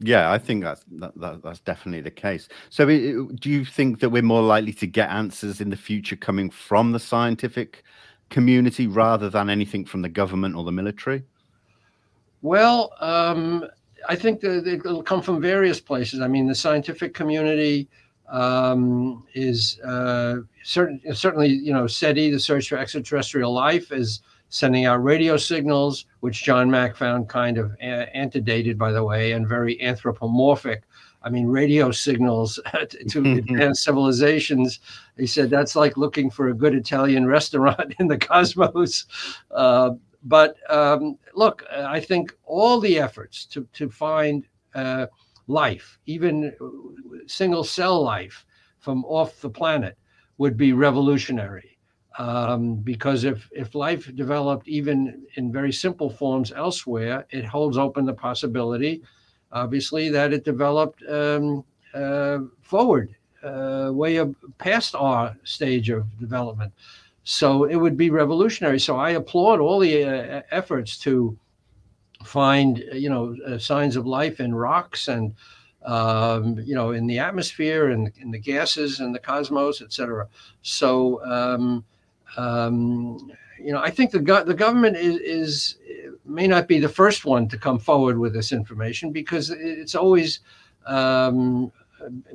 Yeah, 0.00 0.32
I 0.32 0.38
think 0.38 0.64
that's 0.64 0.84
that, 0.92 1.12
that, 1.16 1.42
that's 1.42 1.60
definitely 1.60 2.00
the 2.00 2.10
case. 2.10 2.48
So, 2.68 2.86
do 2.86 3.50
you 3.50 3.64
think 3.64 4.00
that 4.00 4.10
we're 4.10 4.22
more 4.22 4.42
likely 4.42 4.72
to 4.74 4.86
get 4.86 5.08
answers 5.10 5.60
in 5.60 5.70
the 5.70 5.76
future 5.76 6.16
coming 6.16 6.50
from 6.50 6.92
the 6.92 6.98
scientific 6.98 7.84
community 8.30 8.86
rather 8.86 9.30
than 9.30 9.48
anything 9.48 9.84
from 9.84 10.02
the 10.02 10.08
government 10.08 10.56
or 10.56 10.64
the 10.64 10.72
military? 10.72 11.22
Well, 12.42 12.92
um, 13.00 13.66
I 14.08 14.16
think 14.16 14.40
that 14.40 14.66
it'll 14.66 15.02
come 15.02 15.22
from 15.22 15.40
various 15.40 15.80
places. 15.80 16.20
I 16.20 16.28
mean, 16.28 16.46
the 16.46 16.54
scientific 16.54 17.14
community 17.14 17.88
um, 18.28 19.24
is 19.34 19.78
uh, 19.80 20.38
certain, 20.62 21.00
certainly, 21.14 21.48
you 21.48 21.72
know, 21.72 21.86
SETI, 21.86 22.30
the 22.30 22.40
Search 22.40 22.68
for 22.68 22.76
Extraterrestrial 22.76 23.52
Life, 23.52 23.92
is 23.92 24.20
sending 24.48 24.86
out 24.86 25.02
radio 25.02 25.36
signals, 25.36 26.06
which 26.20 26.44
John 26.44 26.70
Mack 26.70 26.96
found 26.96 27.28
kind 27.28 27.58
of 27.58 27.72
antedated, 27.80 28.78
by 28.78 28.92
the 28.92 29.04
way, 29.04 29.32
and 29.32 29.48
very 29.48 29.80
anthropomorphic. 29.82 30.84
I 31.24 31.30
mean, 31.30 31.46
radio 31.46 31.90
signals 31.90 32.60
to 33.08 33.18
advanced 33.38 33.82
civilizations. 33.82 34.80
He 35.16 35.26
said 35.26 35.50
that's 35.50 35.74
like 35.74 35.96
looking 35.96 36.30
for 36.30 36.48
a 36.48 36.54
good 36.54 36.74
Italian 36.74 37.26
restaurant 37.38 37.94
in 37.98 38.06
the 38.06 38.18
cosmos. 38.18 39.06
Uh, 39.50 39.92
but 40.22 40.56
um, 40.70 41.18
look, 41.34 41.64
I 41.70 42.00
think 42.00 42.34
all 42.44 42.80
the 42.80 42.98
efforts 42.98 43.44
to, 43.46 43.66
to 43.74 43.90
find 43.90 44.46
uh, 44.74 45.06
life, 45.48 45.98
even 46.06 46.54
single 47.26 47.64
cell 47.64 48.02
life 48.02 48.46
from 48.78 49.04
off 49.04 49.40
the 49.40 49.50
planet, 49.50 49.98
would 50.38 50.56
be 50.56 50.72
revolutionary. 50.72 51.73
Um, 52.16 52.76
because 52.76 53.24
if, 53.24 53.48
if 53.50 53.74
life 53.74 54.14
developed 54.14 54.68
even 54.68 55.26
in 55.34 55.50
very 55.50 55.72
simple 55.72 56.08
forms 56.08 56.52
elsewhere, 56.52 57.26
it 57.30 57.44
holds 57.44 57.76
open 57.76 58.06
the 58.06 58.14
possibility, 58.14 59.02
obviously, 59.50 60.10
that 60.10 60.32
it 60.32 60.44
developed 60.44 61.02
um, 61.08 61.64
uh, 61.92 62.38
forward, 62.62 63.16
uh, 63.42 63.90
way 63.92 64.18
up 64.18 64.30
past 64.58 64.94
our 64.94 65.36
stage 65.42 65.90
of 65.90 66.04
development. 66.20 66.72
So 67.24 67.64
it 67.64 67.76
would 67.76 67.96
be 67.96 68.10
revolutionary. 68.10 68.78
So 68.78 68.96
I 68.96 69.10
applaud 69.10 69.58
all 69.58 69.80
the 69.80 70.04
uh, 70.04 70.42
efforts 70.50 70.96
to 70.98 71.36
find, 72.24 72.78
you 72.92 73.10
know, 73.10 73.36
uh, 73.46 73.58
signs 73.58 73.96
of 73.96 74.06
life 74.06 74.38
in 74.38 74.54
rocks 74.54 75.08
and 75.08 75.34
um, 75.84 76.58
you 76.60 76.74
know, 76.74 76.92
in 76.92 77.06
the 77.06 77.18
atmosphere 77.18 77.90
and 77.90 78.10
in 78.18 78.30
the 78.30 78.38
gases 78.38 79.00
and 79.00 79.14
the 79.14 79.18
cosmos, 79.18 79.82
et 79.82 79.92
cetera. 79.92 80.26
So, 80.62 81.22
um, 82.36 83.30
you 83.58 83.72
know, 83.72 83.80
I 83.80 83.90
think 83.90 84.10
the 84.10 84.18
go- 84.20 84.44
the 84.44 84.54
government 84.54 84.96
is, 84.96 85.16
is 85.20 85.76
may 86.24 86.46
not 86.46 86.68
be 86.68 86.78
the 86.78 86.88
first 86.88 87.24
one 87.24 87.48
to 87.48 87.58
come 87.58 87.78
forward 87.78 88.18
with 88.18 88.32
this 88.32 88.52
information 88.52 89.10
because 89.12 89.50
it's 89.50 89.94
always 89.94 90.40
um, 90.86 91.72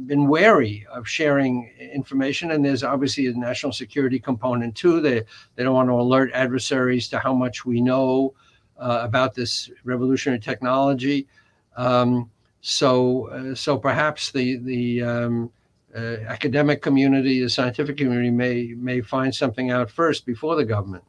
been 0.06 0.28
wary 0.28 0.86
of 0.92 1.08
sharing 1.08 1.70
information, 1.80 2.52
and 2.52 2.64
there's 2.64 2.84
obviously 2.84 3.28
a 3.28 3.34
national 3.34 3.72
security 3.72 4.20
component 4.20 4.76
too. 4.76 5.02
They 5.02 5.24
they 5.56 5.64
don't 5.64 5.76
want 5.76 5.90
to 5.90 5.94
alert 5.94 6.32
adversaries 6.34 7.08
to 7.10 7.20
how 7.20 7.34
much 7.34 7.66
we 7.66 7.82
know 7.82 8.34
uh, 8.78 9.02
about 9.04 9.36
this 9.36 9.70
revolutionary 9.84 10.40
technology. 10.40 11.28
Um, 11.76 12.30
so, 12.62 13.30
uh, 13.30 13.56
so 13.56 13.78
perhaps 13.78 14.32
the 14.32 14.58
the 14.58 15.04
um, 15.04 15.52
academic 15.96 16.82
community, 16.82 17.42
the 17.42 17.50
scientific 17.50 17.98
community, 17.98 18.30
may 18.30 18.74
may 18.78 19.02
find 19.02 19.34
something 19.34 19.72
out 19.72 19.90
first 19.90 20.26
before 20.26 20.56
the 20.56 20.66
government. 20.66 21.04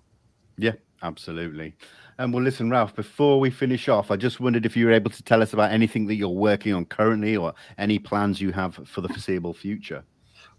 Yeah, 0.57 0.73
absolutely. 1.03 1.75
And 2.19 2.35
well, 2.35 2.43
listen, 2.43 2.71
Ralph. 2.71 2.95
Before 2.95 3.41
we 3.41 3.51
finish 3.51 3.89
off, 3.89 4.11
I 4.11 4.17
just 4.17 4.41
wondered 4.41 4.67
if 4.67 4.77
you 4.77 4.85
were 4.87 4.93
able 4.93 5.11
to 5.11 5.23
tell 5.23 5.43
us 5.43 5.55
about 5.55 5.73
anything 5.73 6.07
that 6.09 6.17
you're 6.17 6.29
working 6.29 6.75
on 6.75 6.85
currently, 6.85 7.37
or 7.37 7.55
any 7.79 7.99
plans 7.99 8.41
you 8.41 8.53
have 8.53 8.75
for 8.87 9.01
the 9.01 9.09
foreseeable 9.09 9.55
future. 9.55 10.05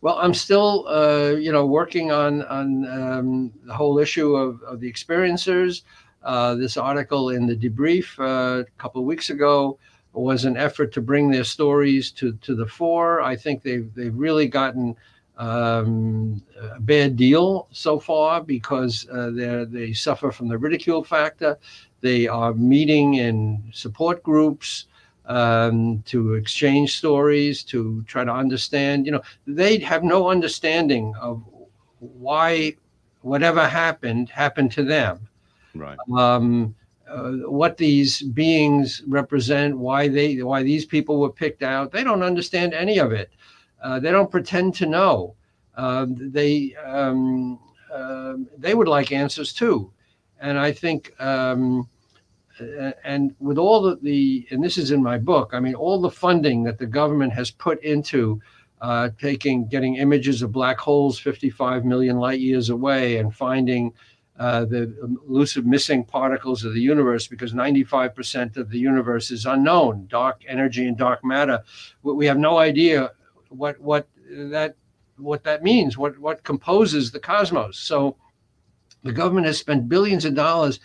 Well, 0.01 0.17
I'm 0.17 0.34
still, 0.34 0.88
uh, 0.88 1.36
you 1.36 1.51
know, 1.51 1.67
working 1.67 2.12
on 2.12 2.41
on 2.43 2.88
um, 2.88 3.53
the 3.63 3.73
whole 3.73 3.99
issue 3.99 4.36
of, 4.36 4.62
of 4.63 4.79
the 4.79 4.91
experiencers. 4.91 5.84
Uh, 6.23 6.53
this 6.55 6.77
article 6.77 7.29
in 7.29 7.47
the 7.47 7.55
debrief 7.55 8.19
uh, 8.19 8.62
a 8.62 8.65
couple 8.77 9.01
of 9.01 9.07
weeks 9.07 9.31
ago 9.31 9.79
was 10.13 10.45
an 10.45 10.58
effort 10.58 10.91
to 10.93 11.02
bring 11.02 11.32
their 11.32 11.43
stories 11.43 12.12
to, 12.12 12.34
to 12.34 12.56
the 12.56 12.65
fore. 12.65 13.21
I 13.21 13.36
think 13.36 13.63
they've 13.63 13.93
they've 13.93 14.15
really 14.15 14.47
gotten 14.47 14.95
um, 15.38 16.41
a 16.60 16.80
bad 16.80 17.15
deal 17.15 17.67
so 17.71 18.00
far 18.00 18.41
because 18.41 19.08
uh, 19.10 19.32
they 19.34 19.65
they 19.65 19.93
suffer 19.93 20.32
from 20.32 20.47
the 20.47 20.58
ridicule 20.58 21.04
factor. 21.04 21.58
They 22.02 22.28
are 22.28 22.54
meeting 22.54 23.15
in 23.15 23.63
support 23.71 24.21
groups 24.24 24.88
um, 25.26 26.04
to 26.08 26.34
exchange 26.34 26.97
stories, 26.97 27.63
to 27.63 28.04
try 28.04 28.24
to 28.24 28.32
understand. 28.32 29.06
You 29.06 29.13
know, 29.13 29.21
they 29.47 29.80
have 29.80 30.04
no 30.04 30.30
understanding 30.30 31.13
of 31.19 31.43
why 32.00 32.76
whatever 33.21 33.67
happened 33.67 34.30
happened 34.30 34.71
to 34.74 34.84
them. 34.84 35.28
Right. 35.74 35.97
Um, 36.13 36.76
uh, 37.12 37.32
what 37.50 37.78
these 37.78 38.21
beings 38.21 39.04
represent, 39.08 39.78
why 39.78 40.08
they, 40.08 40.41
why 40.41 40.63
these 40.63 40.86
people 40.86 41.19
were 41.19 41.32
picked 41.32 41.62
out. 41.62 41.91
They 41.91 42.04
don't 42.04 42.24
understand 42.24 42.74
any 42.74 43.00
of 43.00 43.12
it. 43.12 43.32
Uh, 43.84 44.00
they 44.00 44.12
don't 44.12 44.32
pretend 44.32 44.76
to 44.76 44.86
know. 44.86 45.36
Uh, 45.76 46.06
they 46.10 46.76
um, 46.76 47.60
uh, 47.91 48.36
they 48.58 48.74
would 48.74 48.88
like 48.88 49.12
answers 49.12 49.54
too, 49.54 49.91
and 50.39 50.58
I 50.58 50.71
think. 50.71 51.13
Um, 51.19 51.88
and 53.04 53.34
with 53.39 53.58
all 53.58 53.82
the, 53.82 53.95
the, 54.04 54.45
and 54.52 54.63
this 54.63 54.78
is 54.78 54.91
in 54.91 55.02
my 55.02 55.17
book, 55.17 55.52
I 55.54 55.60
mean, 55.60 55.74
all 55.74 56.00
the 56.00 56.12
funding 56.12 56.63
that 56.63 56.78
the 56.78 56.86
government 56.86 57.34
has 57.34 57.50
put 57.50 57.82
into 57.84 58.39
uh, 58.82 59.10
taking, 59.19 59.67
getting 59.67 59.95
images 59.95 60.41
of 60.41 60.52
black 60.52 60.80
holes 60.80 61.19
55 61.19 61.86
million 61.86 62.17
light 62.17 62.39
years 62.39 62.69
away 62.69 63.17
and 63.17 63.34
finding 63.34 63.93
uh, 64.39 64.65
the 64.65 64.96
elusive 65.28 65.65
missing 65.65 66.04
particles 66.04 66.63
of 66.63 66.74
the 66.74 66.82
universe 66.82 67.28
because 67.28 67.54
95% 67.54 68.58
of 68.58 68.70
the 68.70 68.80
universe 68.80 69.30
is 69.30 69.46
unknown 69.46 70.08
dark 70.08 70.41
energy 70.48 70.88
and 70.88 70.98
dark 70.98 71.24
matter. 71.24 71.63
We 72.02 72.26
have 72.26 72.38
no 72.38 72.58
idea 72.58 73.12
what 73.50 73.80
what 73.80 74.08
that 74.30 74.76
what 75.17 75.44
that 75.44 75.62
means 75.62 75.98
what 75.98 76.17
what 76.17 76.44
composes 76.44 77.12
the 77.12 77.20
cosmos. 77.20 77.78
So 77.78 78.15
the 79.04 79.12
government 79.12 79.48
has 79.48 79.60
spent 79.60 79.89
billions 79.89 80.26
of 80.26 80.36
dollars 80.36 80.80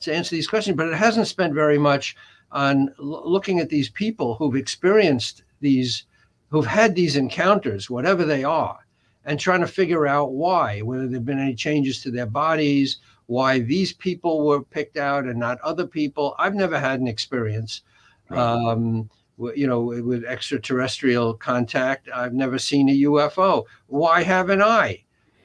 to 0.00 0.14
answer 0.14 0.34
these 0.34 0.46
questions 0.46 0.76
but 0.76 0.88
it 0.88 0.94
hasn't 0.94 1.26
spent 1.26 1.54
very 1.54 1.78
much 1.78 2.16
on 2.50 2.94
l- 2.98 3.22
looking 3.30 3.58
at 3.58 3.68
these 3.68 3.88
people 3.88 4.34
who've 4.36 4.56
experienced 4.56 5.42
these 5.60 6.04
who've 6.50 6.66
had 6.66 6.94
these 6.94 7.16
encounters 7.16 7.88
whatever 7.90 8.24
they 8.24 8.44
are 8.44 8.81
and 9.24 9.38
trying 9.38 9.60
to 9.60 9.66
figure 9.66 10.06
out 10.06 10.32
why, 10.32 10.80
whether 10.80 11.06
there 11.06 11.16
have 11.16 11.24
been 11.24 11.38
any 11.38 11.54
changes 11.54 12.02
to 12.02 12.10
their 12.10 12.26
bodies, 12.26 12.98
why 13.26 13.60
these 13.60 13.92
people 13.92 14.46
were 14.46 14.62
picked 14.62 14.96
out 14.96 15.24
and 15.24 15.38
not 15.38 15.60
other 15.60 15.86
people. 15.86 16.34
I've 16.38 16.54
never 16.54 16.78
had 16.78 17.00
an 17.00 17.06
experience, 17.06 17.82
right. 18.28 18.38
um, 18.38 19.08
you 19.54 19.66
know, 19.66 19.80
with 19.80 20.24
extraterrestrial 20.24 21.34
contact. 21.34 22.08
I've 22.14 22.34
never 22.34 22.58
seen 22.58 22.88
a 22.88 23.02
UFO. 23.02 23.64
Why 23.86 24.22
haven't 24.22 24.62
I? 24.62 25.02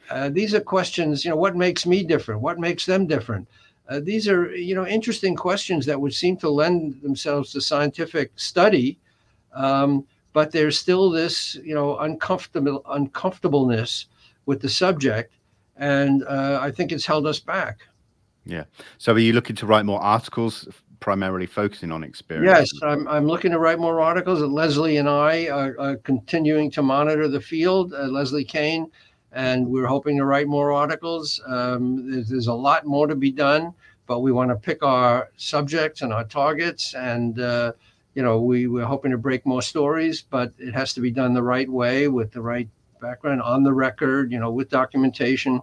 Uh, 0.09 0.29
these 0.29 0.53
are 0.53 0.61
questions, 0.61 1.23
you 1.23 1.31
know, 1.31 1.37
what 1.37 1.55
makes 1.55 1.85
me 1.85 2.03
different? 2.03 2.41
What 2.41 2.59
makes 2.59 2.85
them 2.85 3.07
different? 3.07 3.47
Uh, 3.89 3.99
these 4.01 4.27
are, 4.27 4.53
you 4.55 4.75
know, 4.75 4.85
interesting 4.85 5.35
questions 5.35 5.85
that 5.85 5.99
would 5.99 6.13
seem 6.13 6.35
to 6.37 6.49
lend 6.49 7.01
themselves 7.01 7.51
to 7.51 7.61
scientific 7.61 8.31
study. 8.35 8.97
Um, 9.53 10.05
but 10.37 10.51
there's 10.51 10.77
still 10.77 11.09
this, 11.09 11.55
you 11.63 11.73
know, 11.73 11.97
uncomfortable 11.97 12.83
uncomfortableness 12.91 14.05
with 14.45 14.61
the 14.61 14.69
subject, 14.69 15.33
and 15.77 16.23
uh, 16.25 16.59
I 16.61 16.69
think 16.69 16.91
it's 16.91 17.07
held 17.07 17.25
us 17.25 17.39
back. 17.39 17.79
Yeah. 18.45 18.65
So, 18.99 19.13
are 19.13 19.17
you 19.17 19.33
looking 19.33 19.55
to 19.55 19.65
write 19.65 19.83
more 19.83 19.99
articles, 19.99 20.67
primarily 20.99 21.47
focusing 21.47 21.91
on 21.91 22.03
experience? 22.03 22.71
Yes, 22.71 22.83
I'm. 22.83 23.07
I'm 23.07 23.25
looking 23.25 23.49
to 23.49 23.57
write 23.57 23.79
more 23.79 23.99
articles. 23.99 24.41
Leslie 24.41 24.97
and 24.97 25.09
I 25.09 25.47
are, 25.47 25.75
are 25.79 25.95
continuing 25.95 26.69
to 26.69 26.83
monitor 26.83 27.27
the 27.27 27.41
field. 27.41 27.95
Uh, 27.95 28.03
Leslie 28.03 28.45
Kean, 28.45 28.91
and 29.31 29.67
we're 29.67 29.87
hoping 29.87 30.17
to 30.17 30.25
write 30.25 30.45
more 30.45 30.71
articles. 30.71 31.41
Um, 31.47 32.11
there's, 32.11 32.29
there's, 32.29 32.45
a 32.45 32.53
lot 32.53 32.85
more 32.85 33.07
to 33.07 33.15
be 33.15 33.31
done, 33.31 33.73
but 34.05 34.19
we 34.19 34.31
want 34.31 34.51
to 34.51 34.55
pick 34.55 34.83
our 34.83 35.31
subjects 35.37 36.03
and 36.03 36.13
our 36.13 36.25
targets 36.25 36.93
and. 36.93 37.39
Uh, 37.39 37.71
you 38.17 38.23
know, 38.23 38.41
we, 38.41 38.65
we're 38.65 38.83
hoping 38.83 39.11
to 39.11 39.17
break 39.19 39.45
more 39.45 39.61
stories, 39.61 40.23
but 40.23 40.51
it 40.57 40.73
has 40.73 40.91
to 40.95 41.01
be 41.01 41.11
done 41.11 41.35
the 41.35 41.43
right 41.43 41.69
way 41.69 42.07
with 42.07 42.31
the 42.31 42.41
right 42.41 42.67
background 42.99 43.43
on 43.43 43.61
the 43.61 43.71
record, 43.71 44.31
you 44.31 44.39
know, 44.39 44.49
with 44.49 44.69
documentation. 44.71 45.61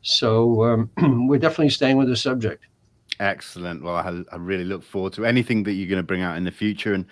So 0.00 0.64
um, 0.64 0.90
we're 1.28 1.38
definitely 1.38 1.70
staying 1.70 1.98
with 1.98 2.08
the 2.08 2.16
subject. 2.16 2.64
Excellent. 3.20 3.84
Well, 3.84 3.94
I, 3.94 4.34
I, 4.34 4.36
really 4.36 4.64
look 4.64 4.82
forward 4.82 5.12
to 5.12 5.24
anything 5.24 5.62
that 5.62 5.74
you're 5.74 5.88
going 5.88 6.00
to 6.00 6.02
bring 6.02 6.22
out 6.22 6.36
in 6.36 6.42
the 6.42 6.50
future, 6.50 6.92
and 6.92 7.06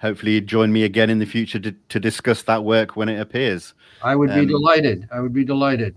hopefully 0.00 0.34
you 0.34 0.40
join 0.40 0.72
me 0.72 0.84
again 0.84 1.10
in 1.10 1.18
the 1.18 1.26
future 1.26 1.58
to, 1.58 1.72
to 1.72 1.98
discuss 1.98 2.42
that 2.44 2.62
work 2.62 2.94
when 2.94 3.08
it 3.08 3.18
appears. 3.18 3.74
I 4.00 4.14
would 4.14 4.30
um, 4.30 4.38
be 4.38 4.46
delighted. 4.46 5.08
I 5.10 5.18
would 5.18 5.32
be 5.32 5.44
delighted. 5.44 5.96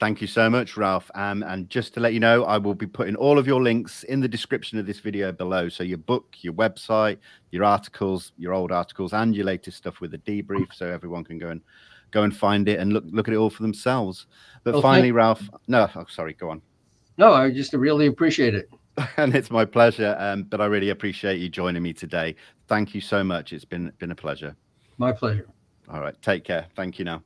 Thank 0.00 0.20
you 0.20 0.26
so 0.28 0.48
much, 0.48 0.76
Ralph. 0.76 1.10
Um, 1.14 1.42
and 1.42 1.68
just 1.68 1.94
to 1.94 2.00
let 2.00 2.12
you 2.12 2.20
know, 2.20 2.44
I 2.44 2.56
will 2.58 2.74
be 2.74 2.86
putting 2.86 3.16
all 3.16 3.38
of 3.38 3.46
your 3.46 3.60
links 3.60 4.04
in 4.04 4.20
the 4.20 4.28
description 4.28 4.78
of 4.78 4.86
this 4.86 5.00
video 5.00 5.32
below. 5.32 5.68
So 5.68 5.82
your 5.82 5.98
book, 5.98 6.36
your 6.40 6.52
website, 6.52 7.18
your 7.50 7.64
articles, 7.64 8.32
your 8.38 8.54
old 8.54 8.70
articles, 8.70 9.12
and 9.12 9.34
your 9.34 9.44
latest 9.44 9.76
stuff 9.76 10.00
with 10.00 10.12
the 10.12 10.18
debrief, 10.18 10.72
so 10.72 10.86
everyone 10.86 11.24
can 11.24 11.38
go 11.38 11.48
and 11.48 11.60
go 12.10 12.22
and 12.22 12.36
find 12.36 12.68
it 12.68 12.78
and 12.78 12.92
look 12.92 13.04
look 13.08 13.28
at 13.28 13.34
it 13.34 13.38
all 13.38 13.50
for 13.50 13.62
themselves. 13.62 14.26
But 14.62 14.74
well, 14.74 14.82
finally, 14.82 15.12
Ralph, 15.12 15.42
no, 15.66 15.88
oh, 15.94 16.06
sorry, 16.08 16.34
go 16.34 16.50
on. 16.50 16.62
No, 17.16 17.32
I 17.32 17.50
just 17.50 17.72
really 17.72 18.06
appreciate 18.06 18.54
it. 18.54 18.70
and 19.16 19.34
it's 19.34 19.50
my 19.50 19.64
pleasure. 19.64 20.16
Um, 20.18 20.44
but 20.44 20.60
I 20.60 20.66
really 20.66 20.90
appreciate 20.90 21.40
you 21.40 21.48
joining 21.48 21.82
me 21.82 21.92
today. 21.92 22.36
Thank 22.68 22.94
you 22.94 23.00
so 23.00 23.24
much. 23.24 23.52
It's 23.52 23.64
been 23.64 23.92
been 23.98 24.12
a 24.12 24.16
pleasure. 24.16 24.56
My 24.98 25.12
pleasure. 25.12 25.48
All 25.88 26.00
right. 26.00 26.20
Take 26.22 26.44
care. 26.44 26.66
Thank 26.76 26.98
you 26.98 27.04
now. 27.04 27.22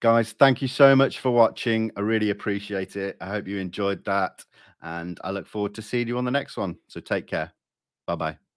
Guys, 0.00 0.32
thank 0.32 0.62
you 0.62 0.68
so 0.68 0.96
much 0.96 1.18
for 1.20 1.30
watching. 1.30 1.90
I 1.96 2.00
really 2.00 2.30
appreciate 2.30 2.96
it. 2.96 3.16
I 3.20 3.26
hope 3.26 3.46
you 3.46 3.58
enjoyed 3.58 4.04
that. 4.06 4.44
And 4.82 5.20
I 5.22 5.30
look 5.30 5.46
forward 5.46 5.74
to 5.74 5.82
seeing 5.82 6.08
you 6.08 6.16
on 6.16 6.24
the 6.24 6.30
next 6.30 6.56
one. 6.56 6.76
So 6.88 7.00
take 7.00 7.26
care. 7.26 7.52
Bye 8.06 8.16
bye. 8.16 8.49